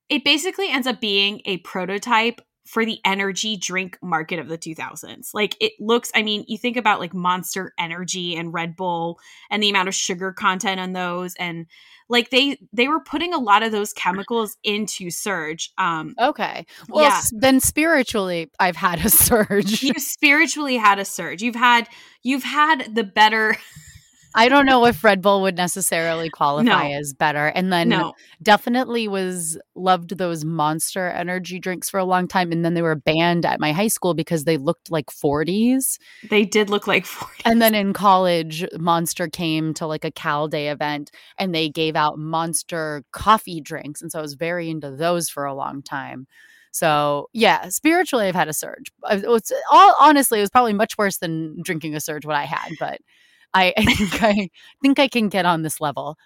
[0.08, 5.28] It basically ends up being a prototype for the energy drink market of the 2000s.
[5.32, 9.62] Like it looks, I mean, you think about like Monster Energy and Red Bull and
[9.62, 11.66] the amount of sugar content on those and
[12.08, 15.72] like they they were putting a lot of those chemicals into Surge.
[15.78, 16.66] Um Okay.
[16.88, 17.20] Well, Yeah.
[17.32, 19.82] then spiritually, I've had a surge.
[19.84, 21.42] you spiritually had a surge.
[21.42, 21.88] You've had
[22.22, 23.56] you've had the better
[24.36, 26.98] I don't know if Red Bull would necessarily qualify No.
[26.98, 27.46] as better.
[27.46, 28.14] And then no.
[28.42, 32.52] definitely was loved those monster energy drinks for a long time.
[32.52, 35.98] And then they were banned at my high school because they looked like 40s.
[36.28, 37.42] They did look like 40.
[37.46, 41.96] And then in college, Monster came to like a Cal Day event and they gave
[41.96, 44.02] out Monster coffee drinks.
[44.02, 46.26] And so I was very into those for a long time.
[46.72, 48.92] So yeah, spiritually, I've had a surge.
[49.10, 52.72] It's all honestly, it was probably much worse than drinking a surge what I had,
[52.78, 53.00] but
[53.56, 54.50] I, I think I
[54.82, 56.16] think I can get on this level.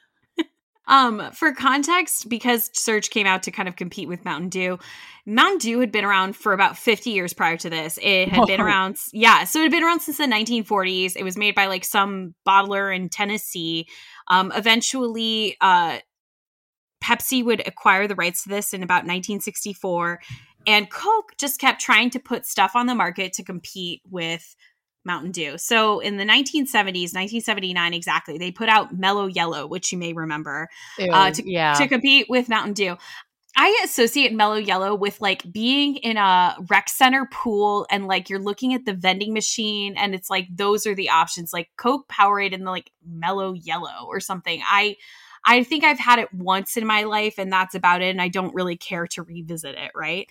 [0.87, 4.77] Um, for context, because Surge came out to kind of compete with Mountain Dew,
[5.25, 7.97] Mountain Dew had been around for about 50 years prior to this.
[8.03, 11.15] It had been around, yeah, so it had been around since the 1940s.
[11.15, 13.87] It was made by like some bottler in Tennessee.
[14.27, 15.99] Um, eventually, uh,
[17.05, 20.21] Pepsi would acquire the rights to this in about 1964.
[20.67, 24.57] And Coke just kept trying to put stuff on the market to compete with
[25.05, 25.57] Mountain Dew.
[25.59, 30.69] So in the 1970s, 1979 exactly, they put out Mellow Yellow, which you may remember
[30.99, 31.75] Uh, Ew, yeah.
[31.75, 32.97] to compete with Mountain Dew.
[33.57, 38.39] I associate Mellow Yellow with like being in a rec center pool and like you're
[38.39, 42.55] looking at the vending machine and it's like those are the options like Coke Powerade
[42.55, 44.63] and the like Mellow Yellow or something.
[44.65, 44.97] I
[45.45, 48.29] I think I've had it once in my life and that's about it and I
[48.29, 50.29] don't really care to revisit it, right?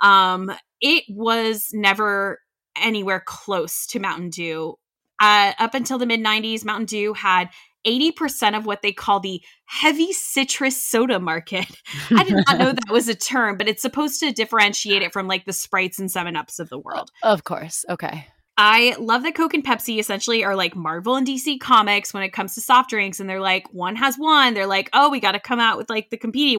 [0.00, 2.38] Um it was never
[2.80, 4.76] anywhere close to Mountain Dew.
[5.20, 7.50] Uh, up until the mid 90s, Mountain Dew had
[7.86, 11.66] 80% of what they call the heavy citrus soda market.
[12.10, 15.28] I did not know that was a term, but it's supposed to differentiate it from
[15.28, 17.10] like the Sprites and 7 Ups of the world.
[17.22, 17.84] of course.
[17.88, 18.26] Okay.
[18.62, 22.34] I love that Coke and Pepsi essentially are like Marvel and DC comics when it
[22.34, 23.18] comes to soft drinks.
[23.18, 24.52] And they're like, one has one.
[24.52, 26.58] They're like, oh, we got to come out with like the competing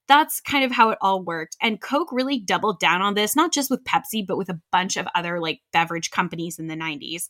[0.11, 1.55] that's kind of how it all worked.
[1.61, 4.97] And Coke really doubled down on this, not just with Pepsi, but with a bunch
[4.97, 7.27] of other like beverage companies in the 90s.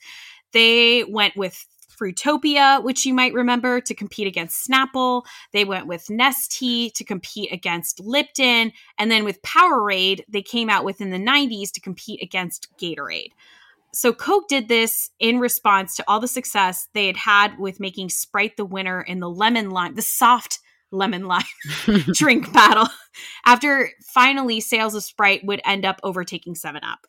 [0.52, 5.24] They went with Fruitopia, which you might remember, to compete against Snapple.
[5.54, 8.72] They went with Nestea to compete against Lipton.
[8.98, 13.32] And then with Powerade, they came out within the 90s to compete against Gatorade
[13.94, 18.10] so Coke did this in response to all the success they had had with making
[18.10, 20.60] Sprite the winner in the lemon lime, the soft
[20.92, 21.44] lemon lime
[22.14, 22.88] drink battle,
[23.46, 27.08] after finally sales of Sprite would end up overtaking 7 Up.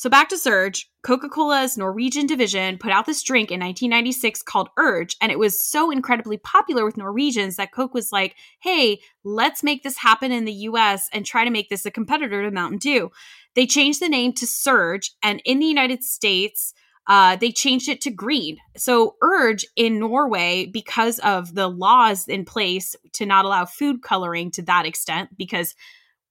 [0.00, 5.14] So back to Surge, Coca-Cola's Norwegian division put out this drink in 1996 called Urge,
[5.20, 9.82] and it was so incredibly popular with Norwegians that Coke was like, "Hey, let's make
[9.82, 13.10] this happen in the US and try to make this a competitor to Mountain Dew."
[13.54, 16.72] They changed the name to Surge, and in the United States,
[17.06, 18.58] uh, they changed it to green.
[18.76, 24.50] So, Urge in Norway, because of the laws in place to not allow food coloring
[24.52, 25.74] to that extent, because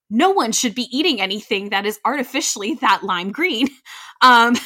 [0.10, 3.68] no one should be eating anything that is artificially that lime green.
[4.22, 4.58] Um,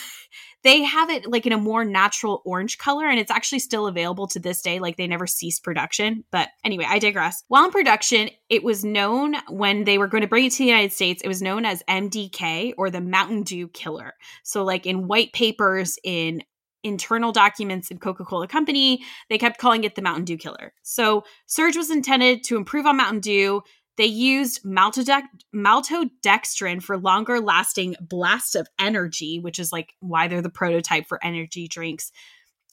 [0.63, 4.27] they have it like in a more natural orange color and it's actually still available
[4.27, 6.23] to this day like they never ceased production.
[6.31, 7.43] But anyway i digress.
[7.47, 10.65] While in production it was known when they were going to bring it to the
[10.65, 14.13] united states it was known as mdk or the mountain dew killer.
[14.43, 16.43] So like in white papers in
[16.83, 20.73] internal documents in Coca-Cola Company, they kept calling it the Mountain Dew killer.
[20.83, 23.61] So Surge was intended to improve on Mountain Dew
[23.97, 30.49] they used maltodextrin for longer lasting blasts of energy, which is like why they're the
[30.49, 32.11] prototype for energy drinks.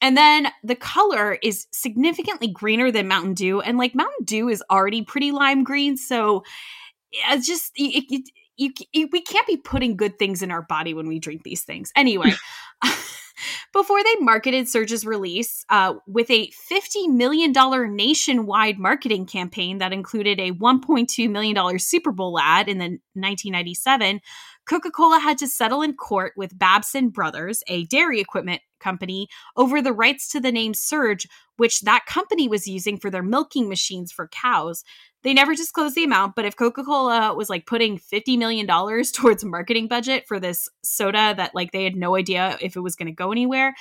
[0.03, 3.61] And then the color is significantly greener than Mountain Dew.
[3.61, 5.99] And like Mountain Dew is already pretty lime green.
[5.99, 6.43] So
[7.13, 10.95] it's just, it, it, you, it, we can't be putting good things in our body
[10.95, 11.93] when we drink these things.
[11.95, 12.33] Anyway.
[13.73, 17.53] before they marketed Surge's release uh, with a $50 million
[17.95, 24.21] nationwide marketing campaign that included a $1.2 million Super Bowl ad in the 1997.
[24.69, 29.81] Coca Cola had to settle in court with Babson Brothers, a dairy equipment company, over
[29.81, 34.11] the rights to the name Surge, which that company was using for their milking machines
[34.11, 34.83] for cows.
[35.23, 38.67] They never disclosed the amount, but if Coca Cola was like putting $50 million
[39.13, 42.97] towards marketing budget for this soda that like they had no idea if it was
[42.97, 43.75] going to go anywhere,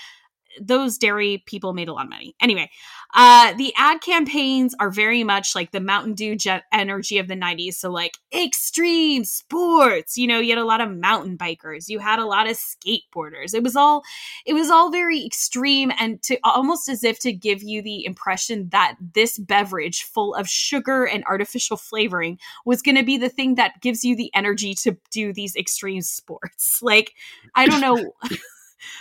[0.60, 2.36] those dairy people made a lot of money.
[2.42, 2.70] Anyway,
[3.16, 7.36] uh, the ad campaigns are very much like the Mountain Dew jet energy of the
[7.36, 7.74] 90s.
[7.74, 12.20] So, like extreme sports, you know, you had a lot of mountain bikers, you had
[12.20, 13.54] a lot of skateboarders.
[13.54, 14.04] It was all,
[14.46, 18.70] it was all very extreme and to almost as if to give you the impression
[18.70, 23.56] that this beverage full of sugar and artificial flavoring was going to be the thing
[23.56, 26.82] that gives you the energy to do these extreme sports.
[26.90, 27.14] Like,
[27.56, 28.14] I don't know.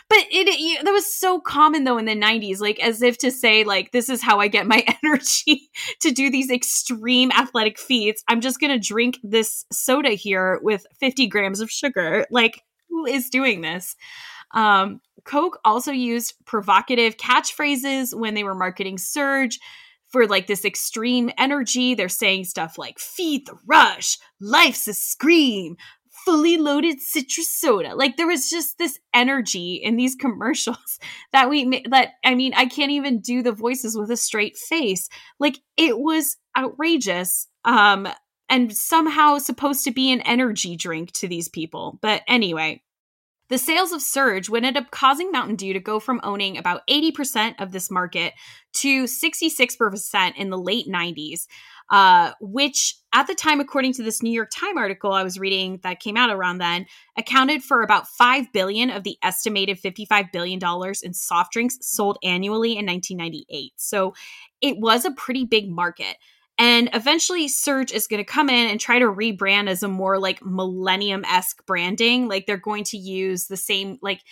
[0.08, 3.30] but it, it that was so common though in the 90s like as if to
[3.30, 8.22] say like this is how i get my energy to do these extreme athletic feats.
[8.28, 12.26] I'm just gonna drink this soda here with 50 grams of sugar.
[12.30, 13.96] Like who is doing this?
[14.54, 19.58] Um, coke also used provocative catchphrases when they were marketing surge
[20.08, 21.94] for like this extreme energy.
[21.94, 25.76] They're saying stuff like feed the rush, life's a scream,
[26.24, 27.94] fully loaded citrus soda.
[27.94, 30.98] Like there was just this energy in these commercials
[31.32, 35.08] that we that I mean, I can't even do the voices with a straight face.
[35.38, 37.48] Like it was outrageous.
[37.64, 38.08] Um
[38.50, 41.98] and somehow supposed to be an energy drink to these people.
[42.00, 42.82] But anyway,
[43.48, 46.86] the sales of Surge would end up causing Mountain Dew to go from owning about
[46.88, 48.34] 80% of this market
[48.74, 51.46] to 66% in the late 90s
[51.90, 55.80] uh, which at the time, according to this New York Times article I was reading
[55.82, 60.58] that came out around then, accounted for about five billion of the estimated fifty-five billion
[60.58, 63.72] dollars in soft drinks sold annually in 1998.
[63.76, 64.14] So
[64.60, 66.16] it was a pretty big market.
[66.58, 70.18] And eventually, Surge is going to come in and try to rebrand as a more
[70.18, 72.26] like millennium esque branding.
[72.26, 74.22] Like they're going to use the same, like,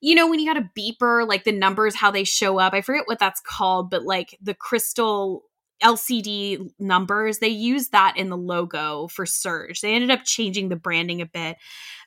[0.00, 2.74] you know, when you got a beeper, like the numbers, how they show up.
[2.74, 5.44] I forget what that's called, but like the crystal
[5.82, 7.38] LCD numbers.
[7.38, 9.80] They used that in the logo for Surge.
[9.80, 11.56] They ended up changing the branding a bit,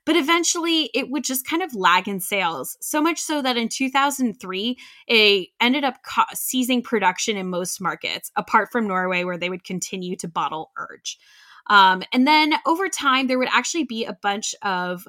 [0.06, 2.78] but eventually it would just kind of lag in sales.
[2.82, 8.32] So much so that in 2003, it ended up ca- seizing production in most markets,
[8.36, 11.18] apart from Norway, where they would continue to bottle Urge.
[11.68, 15.08] Um, and then over time, there would actually be a bunch of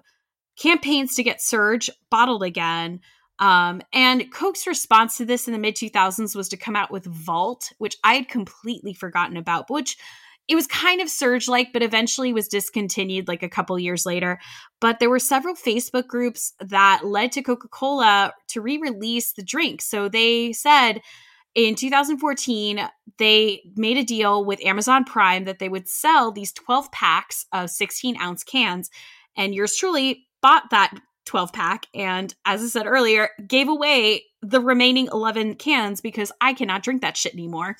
[0.56, 3.00] campaigns to get Surge bottled again.
[3.42, 7.04] Um, and Coke's response to this in the mid 2000s was to come out with
[7.06, 9.96] Vault, which I had completely forgotten about, which
[10.46, 14.38] it was kind of surge like, but eventually was discontinued like a couple years later.
[14.80, 19.42] But there were several Facebook groups that led to Coca Cola to re release the
[19.42, 19.82] drink.
[19.82, 21.00] So they said
[21.56, 26.92] in 2014, they made a deal with Amazon Prime that they would sell these 12
[26.92, 28.88] packs of 16 ounce cans.
[29.36, 34.60] And yours truly bought that 12 pack and as i said earlier gave away the
[34.60, 37.76] remaining 11 cans because i cannot drink that shit anymore.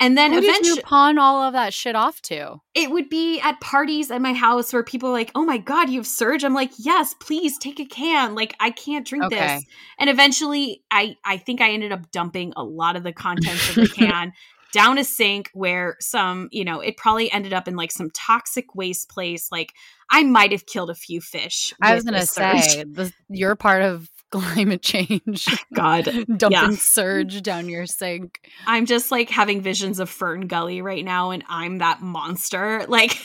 [0.00, 2.56] And then Who eventually did you pawn all of that shit off to?
[2.74, 5.88] it would be at parties at my house where people are like oh my god
[5.88, 8.34] you have surge i'm like yes please take a can.
[8.34, 9.36] Like i can't drink Okay.
[9.38, 9.64] this
[9.98, 13.76] and eventually i i think i ended up dumping a lot of the contents of
[13.76, 14.32] the can
[14.74, 18.74] down a sink where some you know it probably ended up in like some toxic
[18.74, 19.72] waste place like
[20.10, 24.10] i might have killed a few fish I was gonna say the, you're part of
[24.34, 25.46] climate change.
[25.74, 26.06] god
[26.36, 26.70] Dumping Yeah.
[26.72, 28.40] surge down your sink.
[28.66, 33.16] i'm just like having visions of fern gully right now and i'm that monster like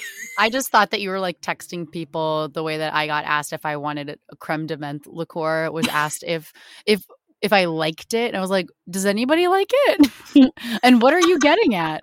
[0.42, 3.52] I just thought that you were like texting people the way that I got asked
[3.52, 6.54] if I wanted a creme de menthe liqueur was asked if
[6.86, 7.04] if
[7.42, 10.12] if I liked it and I was like, does anybody like it?
[10.84, 12.02] and what are you getting at?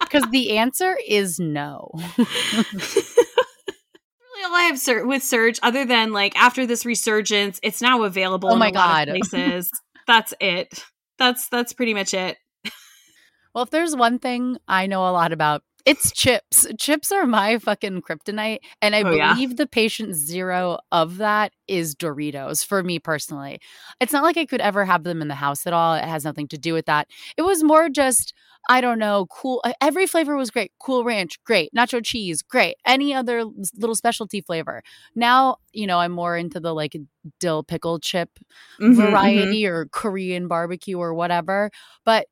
[0.00, 1.90] Because the answer is no.
[2.18, 2.26] really
[4.44, 8.50] all I have sur- with Surge, other than like after this resurgence, it's now available.
[8.50, 9.08] Oh in my God.
[9.08, 9.70] of places.
[10.06, 10.84] that's it.
[11.18, 12.36] That's that's pretty much it.
[13.54, 16.66] Well, if there's one thing I know a lot about, it's chips.
[16.78, 18.58] Chips are my fucking kryptonite.
[18.82, 19.34] And I Oh, yeah.
[19.34, 23.60] believe the patient zero of that is Doritos for me personally.
[24.00, 25.94] It's not like I could ever have them in the house at all.
[25.94, 27.08] It has nothing to do with that.
[27.36, 28.34] It was more just,
[28.68, 29.62] I don't know, cool.
[29.80, 30.72] Every flavor was great.
[30.80, 31.70] Cool ranch, great.
[31.76, 32.76] Nacho cheese, great.
[32.84, 33.44] Any other
[33.76, 34.82] little specialty flavor.
[35.14, 36.96] Now, you know, I'm more into the like
[37.40, 38.30] dill pickle chip
[38.80, 38.96] Mhm, mhm.
[38.96, 41.70] variety or Korean barbecue or whatever.
[42.04, 42.26] But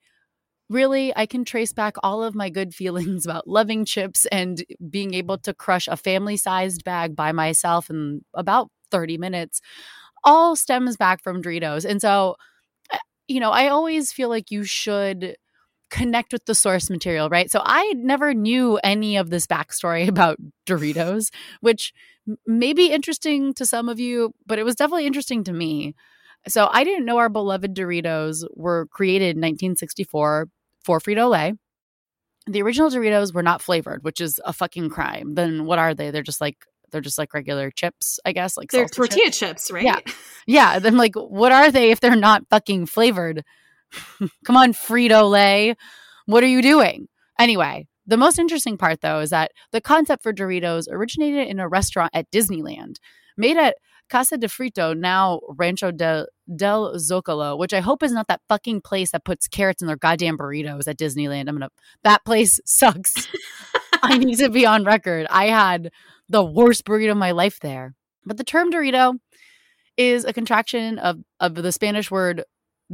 [0.70, 5.14] really, I can trace back all of my good feelings about loving chips and being
[5.14, 9.60] able to crush a family sized bag by myself in about 30 minutes
[10.24, 11.84] all stems back from Doritos.
[11.84, 12.36] And so,
[13.28, 15.36] you know, I always feel like you should
[15.90, 17.50] connect with the source material, right?
[17.50, 21.92] So I never knew any of this backstory about Doritos, which
[22.46, 25.94] may be interesting to some of you, but it was definitely interesting to me.
[26.48, 30.48] So I didn't know our beloved Doritos were created in 1964
[30.84, 31.54] for Frito Lay.
[32.46, 35.34] The original Doritos were not flavored, which is a fucking crime.
[35.34, 36.10] Then what are they?
[36.10, 36.58] They're just like
[36.90, 38.96] they're just like regular chips, I guess, like They're salsa chips.
[38.96, 39.84] tortilla chips, right?
[39.84, 39.98] Yeah.
[40.46, 43.42] Yeah, then like, what are they if they're not fucking flavored?
[44.44, 45.74] Come on, Frito Lay,
[46.26, 47.08] what are you doing?
[47.38, 51.68] Anyway, the most interesting part though is that the concept for Doritos originated in a
[51.68, 52.96] restaurant at Disneyland,
[53.36, 53.76] made at
[54.08, 58.82] Casa de Frito, now Rancho del, del Zocalo, which I hope is not that fucking
[58.82, 61.48] place that puts carrots in their goddamn burritos at Disneyland.
[61.48, 61.70] I'm gonna
[62.02, 63.28] that place sucks.
[64.02, 65.26] I need to be on record.
[65.30, 65.90] I had
[66.28, 67.94] the worst burrito of my life there.
[68.24, 69.18] But the term Dorito
[69.96, 72.44] is a contraction of, of the Spanish word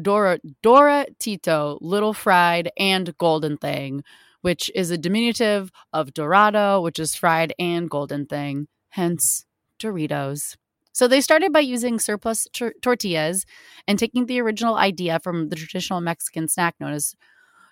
[0.00, 4.02] Dora, Dora Tito, little fried and golden thing,
[4.40, 9.46] which is a diminutive of Dorado, which is fried and golden thing, hence
[9.78, 10.56] Doritos.
[10.92, 13.46] So they started by using surplus tor- tortillas
[13.86, 17.14] and taking the original idea from the traditional Mexican snack known as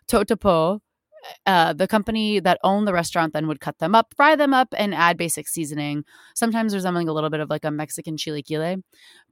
[0.09, 0.81] totopo.
[1.47, 4.73] Uh, the company that owned the restaurant then would cut them up, fry them up,
[4.79, 6.05] and add basic seasoning,
[6.35, 8.43] sometimes resembling a little bit of like a Mexican chile,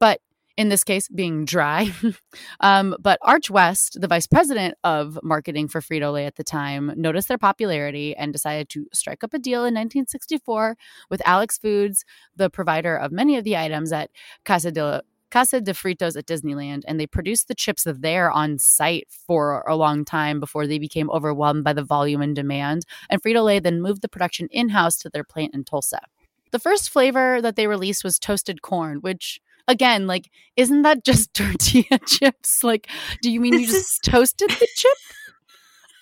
[0.01, 0.21] but
[0.57, 1.93] in this case being dry.
[2.61, 6.93] um, but Arch West, the vice president of marketing for Frito Lay at the time,
[6.97, 10.77] noticed their popularity and decided to strike up a deal in 1964
[11.11, 14.11] with Alex Foods, the provider of many of the items at
[14.45, 19.09] Casa de Casa de Fritos at Disneyland, and they produced the chips there on site
[19.11, 22.87] for a long time before they became overwhelmed by the volume and demand.
[23.11, 26.01] And Frito Lay then moved the production in house to their plant in Tulsa.
[26.53, 31.33] The first flavor that they released was toasted corn, which again, like, isn't that just
[31.35, 32.63] tortilla chips?
[32.65, 32.89] Like,
[33.23, 34.93] do you mean you just toasted the chip?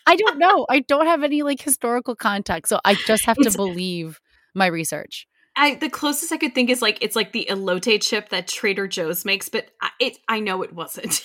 [0.06, 0.66] I don't know.
[0.68, 4.20] I don't have any like historical context, so I just have to It's- believe
[4.54, 5.26] my research.
[5.56, 8.88] I the closest I could think is like it's like the elote chip that Trader
[8.88, 11.22] Joe's makes, but I, it I know it wasn't.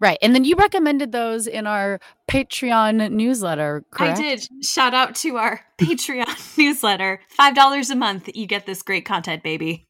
[0.00, 0.18] Right.
[0.20, 4.18] And then you recommended those in our Patreon newsletter, correct?
[4.18, 4.48] I did.
[4.62, 7.20] Shout out to our Patreon newsletter.
[7.38, 8.28] $5 a month.
[8.34, 9.86] You get this great content, baby.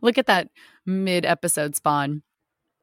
[0.00, 0.48] Look at that
[0.86, 2.22] mid episode spawn.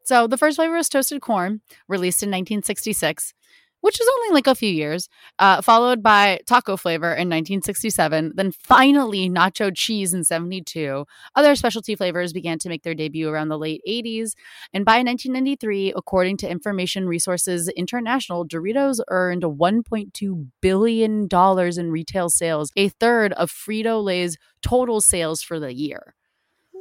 [0.05, 3.33] So the first flavor was toasted corn, released in 1966
[3.81, 5.07] which was only like a few years,
[5.39, 11.05] uh, followed by taco flavor in 1967, then finally nacho cheese in 72.
[11.35, 14.33] Other specialty flavors began to make their debut around the late 80s.
[14.73, 22.71] And by 1993, according to Information Resources International, Doritos earned $1.2 billion in retail sales,
[22.75, 26.15] a third of Frito Lay's total sales for the year.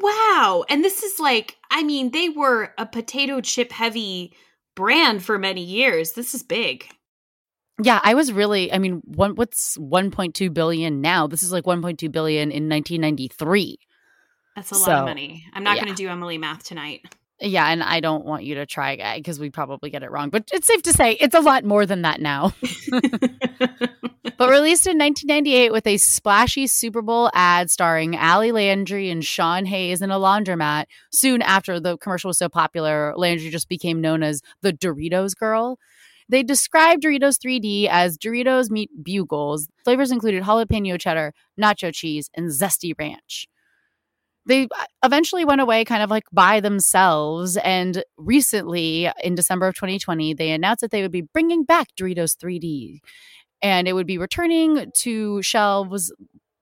[0.01, 0.64] Wow.
[0.68, 4.32] And this is like, I mean, they were a potato chip heavy
[4.74, 6.12] brand for many years.
[6.12, 6.86] This is big.
[7.80, 11.26] Yeah, I was really I mean, one what's 1.2 billion now?
[11.26, 13.78] This is like 1.2 billion in 1993.
[14.57, 15.44] That's a so, lot of money.
[15.53, 15.84] I'm not yeah.
[15.84, 17.03] going to do Emily math tonight.
[17.41, 20.28] Yeah, and I don't want you to try because we probably get it wrong.
[20.28, 22.53] But it's safe to say it's a lot more than that now.
[22.91, 29.66] but released in 1998 with a splashy Super Bowl ad starring Ali Landry and Sean
[29.66, 30.86] Hayes in a laundromat.
[31.12, 35.78] Soon after the commercial was so popular, Landry just became known as the Doritos girl.
[36.28, 39.68] They described Doritos 3D as Doritos meet bugles.
[39.84, 43.47] Flavors included jalapeno cheddar, nacho cheese, and zesty ranch
[44.49, 47.57] they uh, eventually went away kind of like by themselves.
[47.59, 52.36] And recently, in December of 2020, they announced that they would be bringing back Doritos
[52.36, 52.99] 3D
[53.62, 56.12] and it would be returning to shelves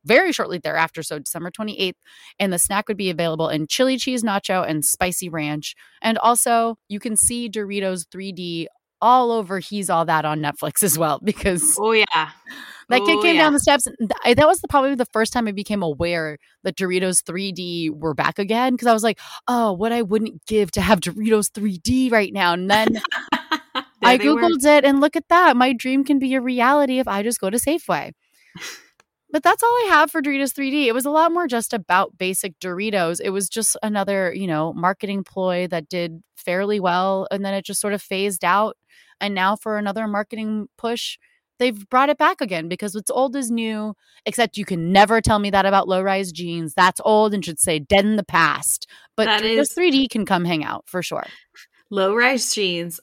[0.05, 1.95] very shortly thereafter, so December 28th.
[2.39, 5.75] And the snack would be available in chili cheese nacho and spicy ranch.
[6.01, 8.67] And also, you can see Doritos 3D
[9.01, 12.31] all over He's All That on Netflix as well because oh yeah,
[12.89, 13.43] that kid came yeah.
[13.43, 13.89] down the steps.
[14.09, 18.39] That was the, probably the first time I became aware that Doritos 3D were back
[18.39, 19.19] again because I was like,
[19.49, 22.53] oh, what I wouldn't give to have Doritos 3D right now.
[22.53, 23.01] And then
[24.03, 24.71] I googled were.
[24.71, 27.51] it and look at that, my dream can be a reality if I just go
[27.51, 28.13] to Safeway.
[29.33, 30.87] But that's all I have for Doritos 3D.
[30.87, 33.21] It was a lot more just about basic Doritos.
[33.23, 37.65] It was just another, you know, marketing ploy that did fairly well and then it
[37.65, 38.77] just sort of phased out.
[39.21, 41.19] And now for another marketing push,
[41.59, 43.95] they've brought it back again because what's old is new,
[44.25, 46.75] except you can never tell me that about low rise jeans.
[46.75, 48.89] That's old and should say dead in the past.
[49.17, 51.27] But that is 3D can come hang out for sure.
[51.91, 53.01] Low rise jeans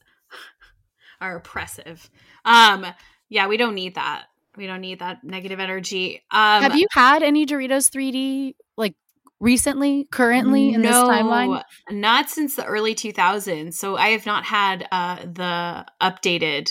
[1.22, 2.10] are oppressive.
[2.46, 2.86] Um,
[3.30, 4.26] yeah, we don't need that.
[4.56, 6.22] We don't need that negative energy.
[6.30, 8.96] Um, Have you had any Doritos 3D like
[9.40, 11.64] recently, currently in no, this timeline?
[11.90, 13.74] Not since the early 2000s.
[13.74, 16.70] So I have not had uh, the updated,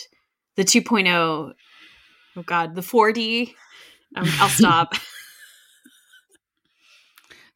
[0.55, 1.53] the 2.0.
[2.37, 3.55] Oh God, the 4D.
[4.17, 4.95] Um, I'll stop.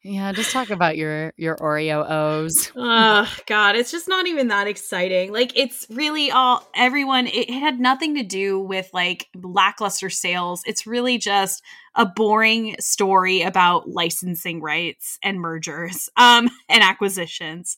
[0.09, 2.71] Yeah, just talk about your your Oreo O's.
[2.77, 5.33] oh God, it's just not even that exciting.
[5.33, 7.27] Like it's really all everyone.
[7.27, 10.61] It, it had nothing to do with like lackluster sales.
[10.65, 11.61] It's really just
[11.93, 17.75] a boring story about licensing rights and mergers, um, and acquisitions.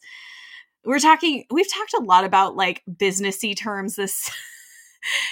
[0.86, 1.46] We're talking.
[1.50, 4.30] We've talked a lot about like businessy terms this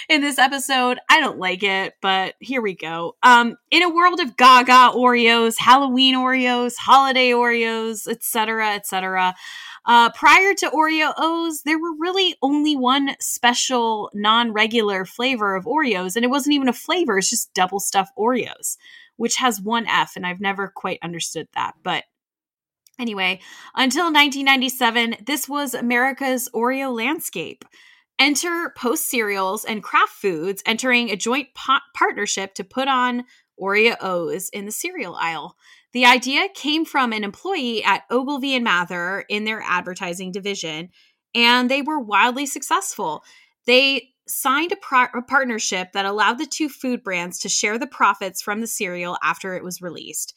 [0.08, 0.98] in this episode.
[1.08, 3.16] I don't like it, but here we go.
[3.22, 9.34] Um, in a world of Gaga Oreos, Halloween Oreos, holiday Oreos, etc., etc.
[9.86, 16.16] Uh, prior to Oreo O's, there were really only one special non-regular flavor of Oreos,
[16.16, 18.76] and it wasn't even a flavor; it's just double stuffed Oreos,
[19.16, 22.04] which has one F, and I've never quite understood that, but.
[23.00, 23.38] Anyway,
[23.76, 27.64] until 1997, this was America's Oreo landscape.
[28.18, 31.48] Enter Post Cereals and Kraft Foods entering a joint
[31.94, 33.24] partnership to put on
[33.60, 35.56] Oreo O's in the cereal aisle.
[35.92, 40.90] The idea came from an employee at Ogilvy and Mather in their advertising division,
[41.34, 43.22] and they were wildly successful.
[43.66, 47.86] They signed a, pro- a, partnership that allowed the two food brands to share the
[47.86, 50.34] profits from the cereal after it was released.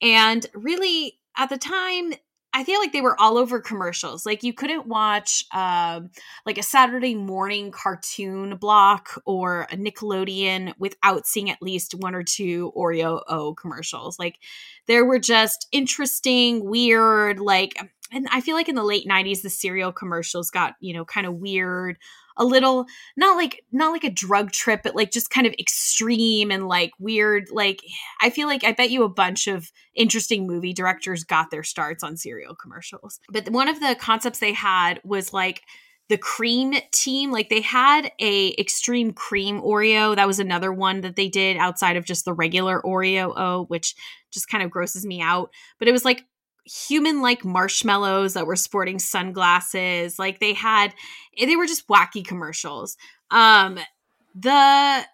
[0.00, 2.12] And really, at the time,
[2.54, 4.26] I feel like they were all over commercials.
[4.26, 6.10] Like you couldn't watch um,
[6.44, 12.22] like a Saturday morning cartoon block or a Nickelodeon without seeing at least one or
[12.22, 14.18] two Oreo O commercials.
[14.18, 14.38] Like
[14.86, 17.78] there were just interesting, weird, like
[18.12, 21.26] and I feel like in the late 90s the cereal commercials got, you know, kind
[21.26, 21.98] of weird,
[22.36, 22.86] a little
[23.16, 26.90] not like not like a drug trip but like just kind of extreme and like
[26.98, 27.82] weird like
[28.22, 32.02] i feel like i bet you a bunch of interesting movie directors got their starts
[32.02, 33.20] on cereal commercials.
[33.30, 35.62] But one of the concepts they had was like
[36.08, 40.14] the cream team like they had a extreme cream oreo.
[40.16, 43.94] That was another one that they did outside of just the regular oreo o which
[44.30, 45.50] just kind of grosses me out.
[45.78, 46.24] But it was like
[46.64, 50.18] human like marshmallows that were sporting sunglasses.
[50.18, 50.94] Like they had,
[51.38, 52.96] they were just wacky commercials.
[53.30, 53.78] Um,
[54.34, 55.04] the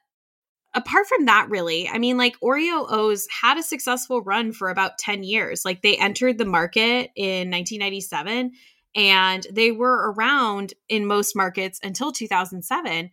[0.74, 4.98] apart from that, really, I mean, like Oreo O's had a successful run for about
[4.98, 5.64] 10 years.
[5.64, 8.52] Like they entered the market in 1997
[8.94, 13.10] and they were around in most markets until 2007.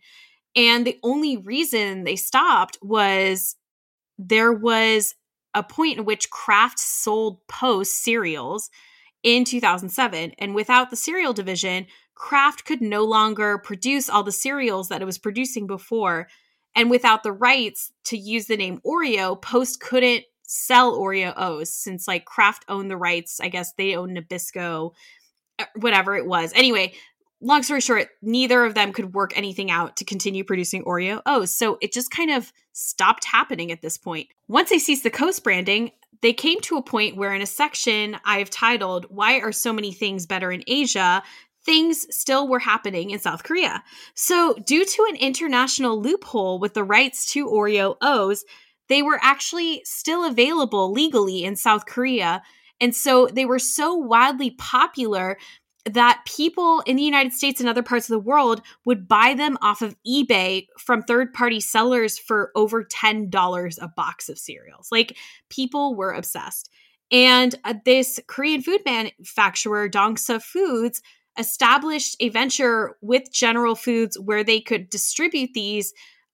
[0.54, 3.56] And the only reason they stopped was
[4.18, 5.14] there was
[5.56, 8.70] a point in which Kraft sold Post cereals
[9.22, 10.32] in 2007.
[10.38, 15.06] And without the cereal division, Kraft could no longer produce all the cereals that it
[15.06, 16.28] was producing before.
[16.74, 22.06] And without the rights to use the name Oreo, Post couldn't sell Oreo O's since
[22.06, 23.40] like Kraft owned the rights.
[23.40, 24.92] I guess they owned Nabisco,
[25.58, 26.52] uh, whatever it was.
[26.54, 26.92] Anyway,
[27.46, 31.54] long story short, neither of them could work anything out to continue producing Oreo O's.
[31.54, 34.28] So it just kind of stopped happening at this point.
[34.48, 35.92] Once they ceased the Coast branding,
[36.22, 39.92] they came to a point where in a section I've titled, Why Are So Many
[39.92, 41.22] Things Better in Asia?
[41.64, 43.82] Things still were happening in South Korea.
[44.14, 48.44] So, due to an international loophole with the rights to Oreo O's,
[48.88, 52.42] they were actually still available legally in South Korea.
[52.80, 55.38] And so they were so wildly popular
[55.86, 59.56] that people in the United States and other parts of the world would buy them
[59.62, 64.88] off of eBay from third party sellers for over $10 a box of cereals.
[64.90, 65.16] Like
[65.48, 66.70] people were obsessed.
[67.12, 71.02] And uh, this Korean food manufacturer, Dongsuh Foods,
[71.38, 75.92] established a venture with General Foods where they could distribute these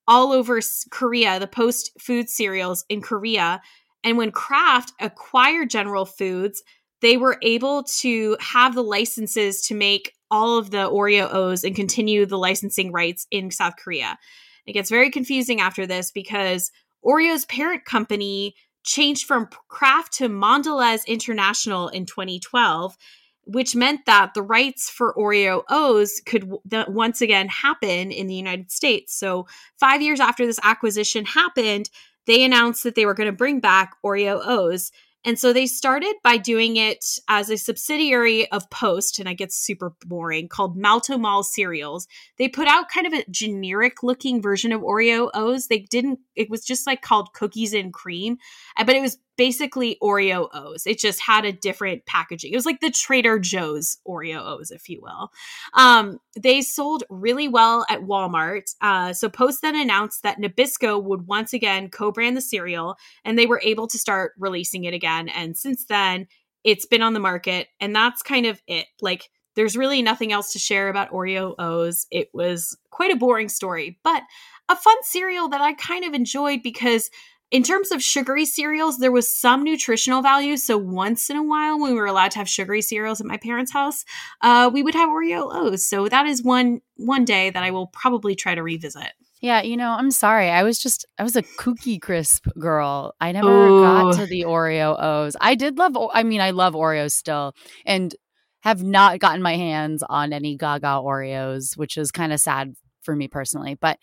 [0.08, 3.60] all over Korea, the post food cereals in Korea.
[4.02, 6.62] And when Kraft acquired General Foods,
[7.02, 11.76] they were able to have the licenses to make all of the Oreo O's and
[11.76, 14.18] continue the licensing rights in South Korea.
[14.64, 16.70] It gets very confusing after this because
[17.04, 22.96] Oreo's parent company changed from Kraft to Mondelez International in 2012,
[23.44, 28.34] which meant that the rights for Oreo O's could w- once again happen in the
[28.34, 29.14] United States.
[29.14, 29.46] So,
[29.78, 31.90] five years after this acquisition happened,
[32.26, 34.92] they announced that they were going to bring back Oreo O's.
[35.24, 39.52] And so they started by doing it as a subsidiary of Post, and I get
[39.52, 42.08] super boring, called Malt-O-Meal Cereals.
[42.38, 45.68] They put out kind of a generic looking version of Oreo O's.
[45.68, 48.38] They didn't, it was just like called Cookies and Cream,
[48.76, 50.86] uh, but it was basically Oreo O's.
[50.86, 52.52] It just had a different packaging.
[52.52, 55.30] It was like the Trader Joe's Oreo O's, if you will.
[55.74, 58.74] Um, they sold really well at Walmart.
[58.80, 63.38] Uh, so Post then announced that Nabisco would once again co brand the cereal, and
[63.38, 65.28] they were able to start releasing it again.
[65.28, 66.26] And since then,
[66.64, 68.86] it's been on the market, and that's kind of it.
[69.00, 72.06] Like, there's really nothing else to share about Oreo O's.
[72.10, 74.22] It was quite a boring story, but
[74.68, 77.10] a fun cereal that I kind of enjoyed because
[77.52, 80.56] in terms of sugary cereals, there was some nutritional value.
[80.56, 83.36] So once in a while, when we were allowed to have sugary cereals at my
[83.36, 84.06] parents' house,
[84.40, 85.86] uh, we would have Oreo O's.
[85.86, 89.12] So that is one one day that I will probably try to revisit.
[89.42, 90.48] Yeah, you know, I'm sorry.
[90.48, 93.14] I was just I was a cookie crisp girl.
[93.20, 93.82] I never Ooh.
[93.82, 95.36] got to the Oreo O's.
[95.38, 98.14] I did love I mean, I love Oreos still and
[98.60, 103.14] have not gotten my hands on any Gaga Oreos, which is kind of sad for
[103.14, 103.76] me personally.
[103.80, 103.98] But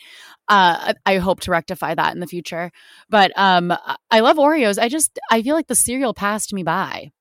[0.47, 2.71] uh, I hope to rectify that in the future.
[3.09, 3.73] But um,
[4.11, 4.79] I love Oreos.
[4.79, 7.11] I just I feel like the cereal passed me by.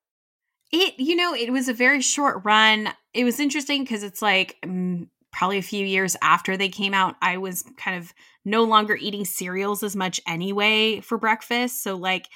[0.70, 2.88] It you know it was a very short run.
[3.14, 7.16] It was interesting because it's like um, probably a few years after they came out.
[7.22, 8.12] I was kind of
[8.44, 11.82] no longer eating cereals as much anyway for breakfast.
[11.82, 12.28] So like.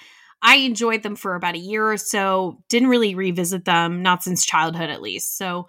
[0.44, 4.44] I enjoyed them for about a year or so, didn't really revisit them, not since
[4.44, 5.38] childhood at least.
[5.38, 5.68] So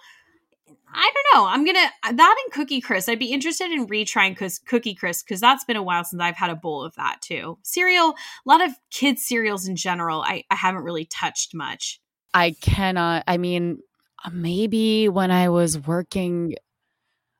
[0.93, 1.47] I don't know.
[1.47, 3.09] I'm gonna uh, that and Cookie Crisp.
[3.09, 4.35] I'd be interested in retrying
[4.65, 7.57] Cookie Crisp because that's been a while since I've had a bowl of that too.
[7.63, 8.15] Cereal, a
[8.45, 10.21] lot of kids cereals in general.
[10.21, 11.99] I, I haven't really touched much.
[12.33, 13.23] I cannot.
[13.27, 13.79] I mean,
[14.23, 16.55] uh, maybe when I was working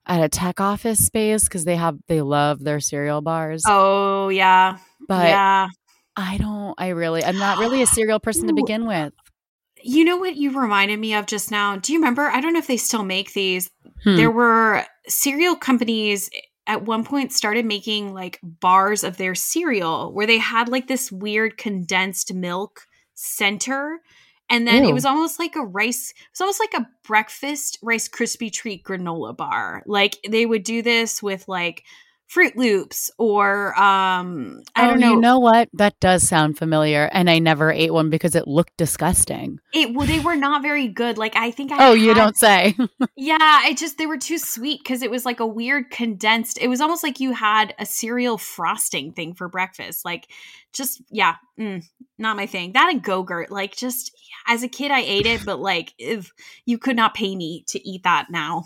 [0.06, 3.64] at a tech office space because they have they love their cereal bars.
[3.68, 4.78] Oh yeah,
[5.08, 5.68] but yeah.
[6.16, 6.76] I don't.
[6.78, 7.24] I really.
[7.24, 9.14] I'm not really a cereal person to begin with.
[9.84, 11.78] You know what you reminded me of just now?
[11.78, 12.24] Do you remember?
[12.24, 13.70] I don't know if they still make these.
[14.04, 14.16] Hmm.
[14.16, 16.30] There were cereal companies
[16.68, 21.12] at one point started making like bars of their cereal where they had like this
[21.12, 22.82] weird condensed milk
[23.16, 24.00] center
[24.50, 24.90] and then Ew.
[24.90, 28.84] it was almost like a rice it was almost like a breakfast rice crispy treat
[28.84, 31.84] granola bar like they would do this with like
[32.34, 35.14] Fruit Loops or um I oh, don't know.
[35.14, 35.70] You know what?
[35.74, 39.60] That does sound familiar, and I never ate one because it looked disgusting.
[39.72, 41.20] It well, they were not very good.
[41.20, 42.76] Like I think I Oh, you don't say.
[43.16, 46.58] Yeah, I just they were too sweet because it was like a weird condensed.
[46.60, 50.04] It was almost like you had a cereal frosting thing for breakfast.
[50.04, 50.28] Like
[50.74, 51.84] just yeah, mm,
[52.18, 52.72] not my thing.
[52.74, 54.12] That and Go-Gurt, like just
[54.48, 56.32] as a kid I ate it, but like if
[56.66, 58.64] you could not pay me to eat that now.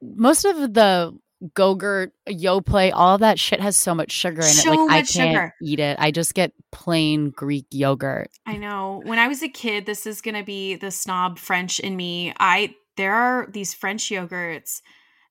[0.00, 1.18] Most of the
[1.54, 4.52] Go-Gurt, Yoplait, all that shit has so much sugar in it.
[4.52, 5.54] So Like I much can't sugar.
[5.62, 5.96] eat it.
[6.00, 8.28] I just get plain Greek yogurt.
[8.46, 9.02] I know.
[9.04, 12.32] When I was a kid, this is going to be the snob French in me.
[12.38, 14.80] I there are these French yogurts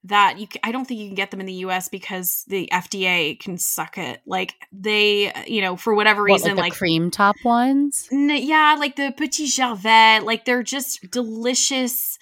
[0.03, 3.39] that you I don't think you can get them in the US because the FDA
[3.39, 4.21] can suck it.
[4.27, 8.07] Like they, you know, for whatever What, reason like the like cream top ones.
[8.11, 12.19] N- yeah, like the Petit Gervais, like they're just delicious.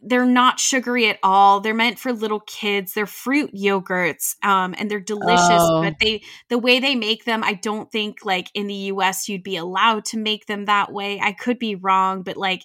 [0.00, 1.60] They're not sugary at all.
[1.60, 2.92] They're meant for little kids.
[2.92, 5.40] They're fruit yogurts, um, and they're delicious.
[5.62, 5.82] Oh.
[5.82, 9.28] But they, the way they make them, I don't think like in the U.S.
[9.28, 11.18] you'd be allowed to make them that way.
[11.20, 12.64] I could be wrong, but like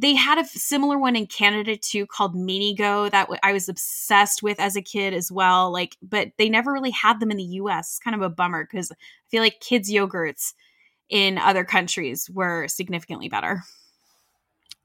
[0.00, 4.42] they had a similar one in Canada too called Minigo that w- I was obsessed
[4.42, 5.72] with as a kid as well.
[5.72, 7.88] Like, but they never really had them in the U.S.
[7.88, 8.96] It's kind of a bummer because I
[9.28, 10.52] feel like kids yogurts
[11.08, 13.62] in other countries were significantly better.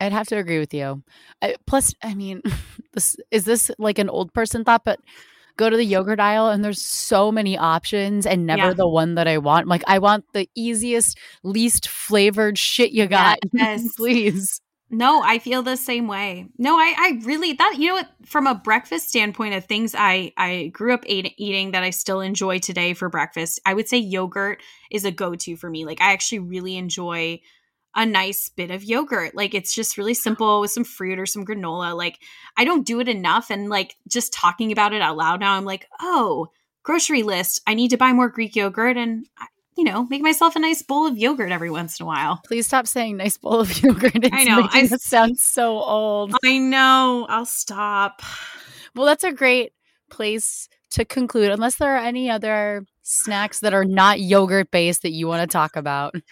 [0.04, 1.04] I'd have to agree with you.
[1.42, 2.42] I, plus, I mean,
[2.94, 5.00] this is this like an old person thought, but
[5.56, 8.74] go to the yogurt aisle and there's so many options and never Yeah.
[8.74, 9.68] the one that I want.
[9.68, 13.40] Like I want the easiest, least flavored shit you got.
[13.54, 13.94] Yes.
[13.96, 14.60] Please.
[14.90, 16.48] No, I feel the same way.
[16.60, 20.34] No, I, I really that you know what from a breakfast standpoint of things I
[20.38, 23.60] I grew up eat, eating that I still enjoy today for breakfast.
[23.66, 25.84] I would say yogurt is a go to for me.
[25.86, 27.40] Like I actually really enjoy
[27.96, 29.36] a nice bit of yogurt.
[29.36, 31.96] Like it's just really simple with some fruit or some granola.
[31.96, 32.20] Like
[32.58, 35.66] I don't do it enough, and like just talking about it out loud now, I'm
[35.66, 36.48] like, oh,
[36.84, 37.62] grocery list.
[37.68, 39.26] I need to buy more Greek yogurt and.
[39.76, 42.40] You know, make myself a nice bowl of yogurt every once in a while.
[42.46, 44.12] Please stop saying nice bowl of yogurt.
[44.24, 46.36] It's I know, I- sound so old.
[46.46, 47.26] I know.
[47.28, 48.22] I'll stop.
[48.94, 49.74] Well, that's a great
[50.12, 55.12] place to conclude, unless there are any other snacks that are not yogurt based that
[55.12, 56.16] you want to talk about.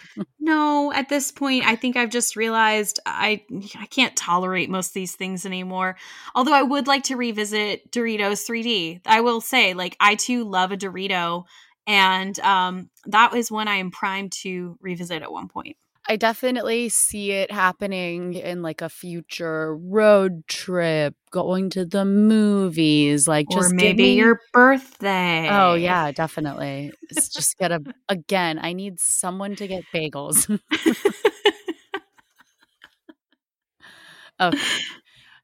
[0.43, 3.43] No, at this point, I think I've just realized I
[3.77, 5.95] I can't tolerate most of these things anymore.
[6.33, 9.01] Although I would like to revisit Doritos 3D.
[9.05, 11.45] I will say, like I too love a Dorito,
[11.85, 15.77] and um, that is one I am primed to revisit at one point.
[16.09, 23.27] I definitely see it happening in like a future road trip, going to the movies,
[23.27, 25.47] like or just maybe me- your oh, birthday.
[25.49, 26.91] Oh yeah, definitely.
[27.09, 28.59] It's just gotta again.
[28.61, 30.49] I need someone to get bagels.
[30.79, 30.97] okay.
[34.39, 34.51] Oh,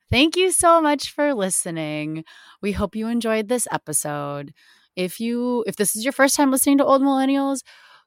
[0.10, 2.24] thank you so much for listening.
[2.64, 4.54] We hope you enjoyed this episode.
[4.96, 7.60] If you if this is your first time listening to Old Millennials,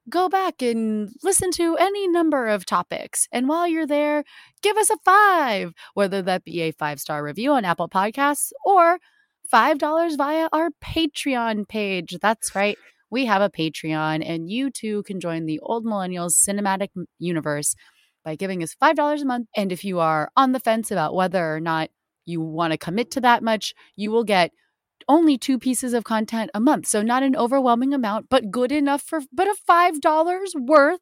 [0.08, 3.28] go back and listen to any number of topics.
[3.30, 4.24] And while you're there,
[4.62, 8.98] give us a 5, whether that be a 5-star review on Apple Podcasts or
[9.52, 12.16] $5 via our Patreon page.
[12.20, 12.78] That's right.
[13.10, 17.74] We have a Patreon, and you too can join the Old Millennials cinematic universe
[18.24, 19.48] by giving us $5 a month.
[19.56, 21.90] And if you are on the fence about whether or not
[22.24, 24.52] you want to commit to that much, you will get
[25.10, 26.86] only two pieces of content a month.
[26.86, 31.00] So not an overwhelming amount, but good enough for but a five dollars worth.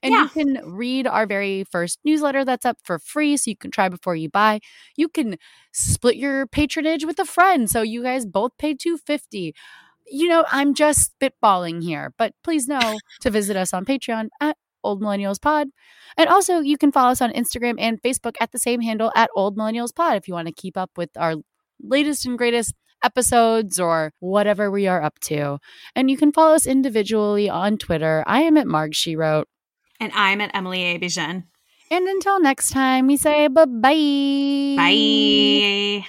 [0.00, 3.36] And you can read our very first newsletter that's up for free.
[3.36, 4.60] So you can try before you buy.
[4.96, 5.36] You can
[5.72, 7.68] split your patronage with a friend.
[7.68, 9.54] So you guys both pay 250
[10.10, 14.56] you know, I'm just spitballing here, but please know to visit us on Patreon at
[14.82, 15.68] Old Millennials Pod.
[16.16, 19.28] And also, you can follow us on Instagram and Facebook at the same handle at
[19.36, 21.34] Old Millennials Pod if you want to keep up with our
[21.82, 25.58] latest and greatest episodes or whatever we are up to.
[25.94, 28.24] And you can follow us individually on Twitter.
[28.26, 29.48] I am at Marg She Wrote.
[30.00, 30.98] And I'm at Emily A.
[30.98, 31.44] Bijan.
[31.90, 36.08] And until next time, we say bye bye bye.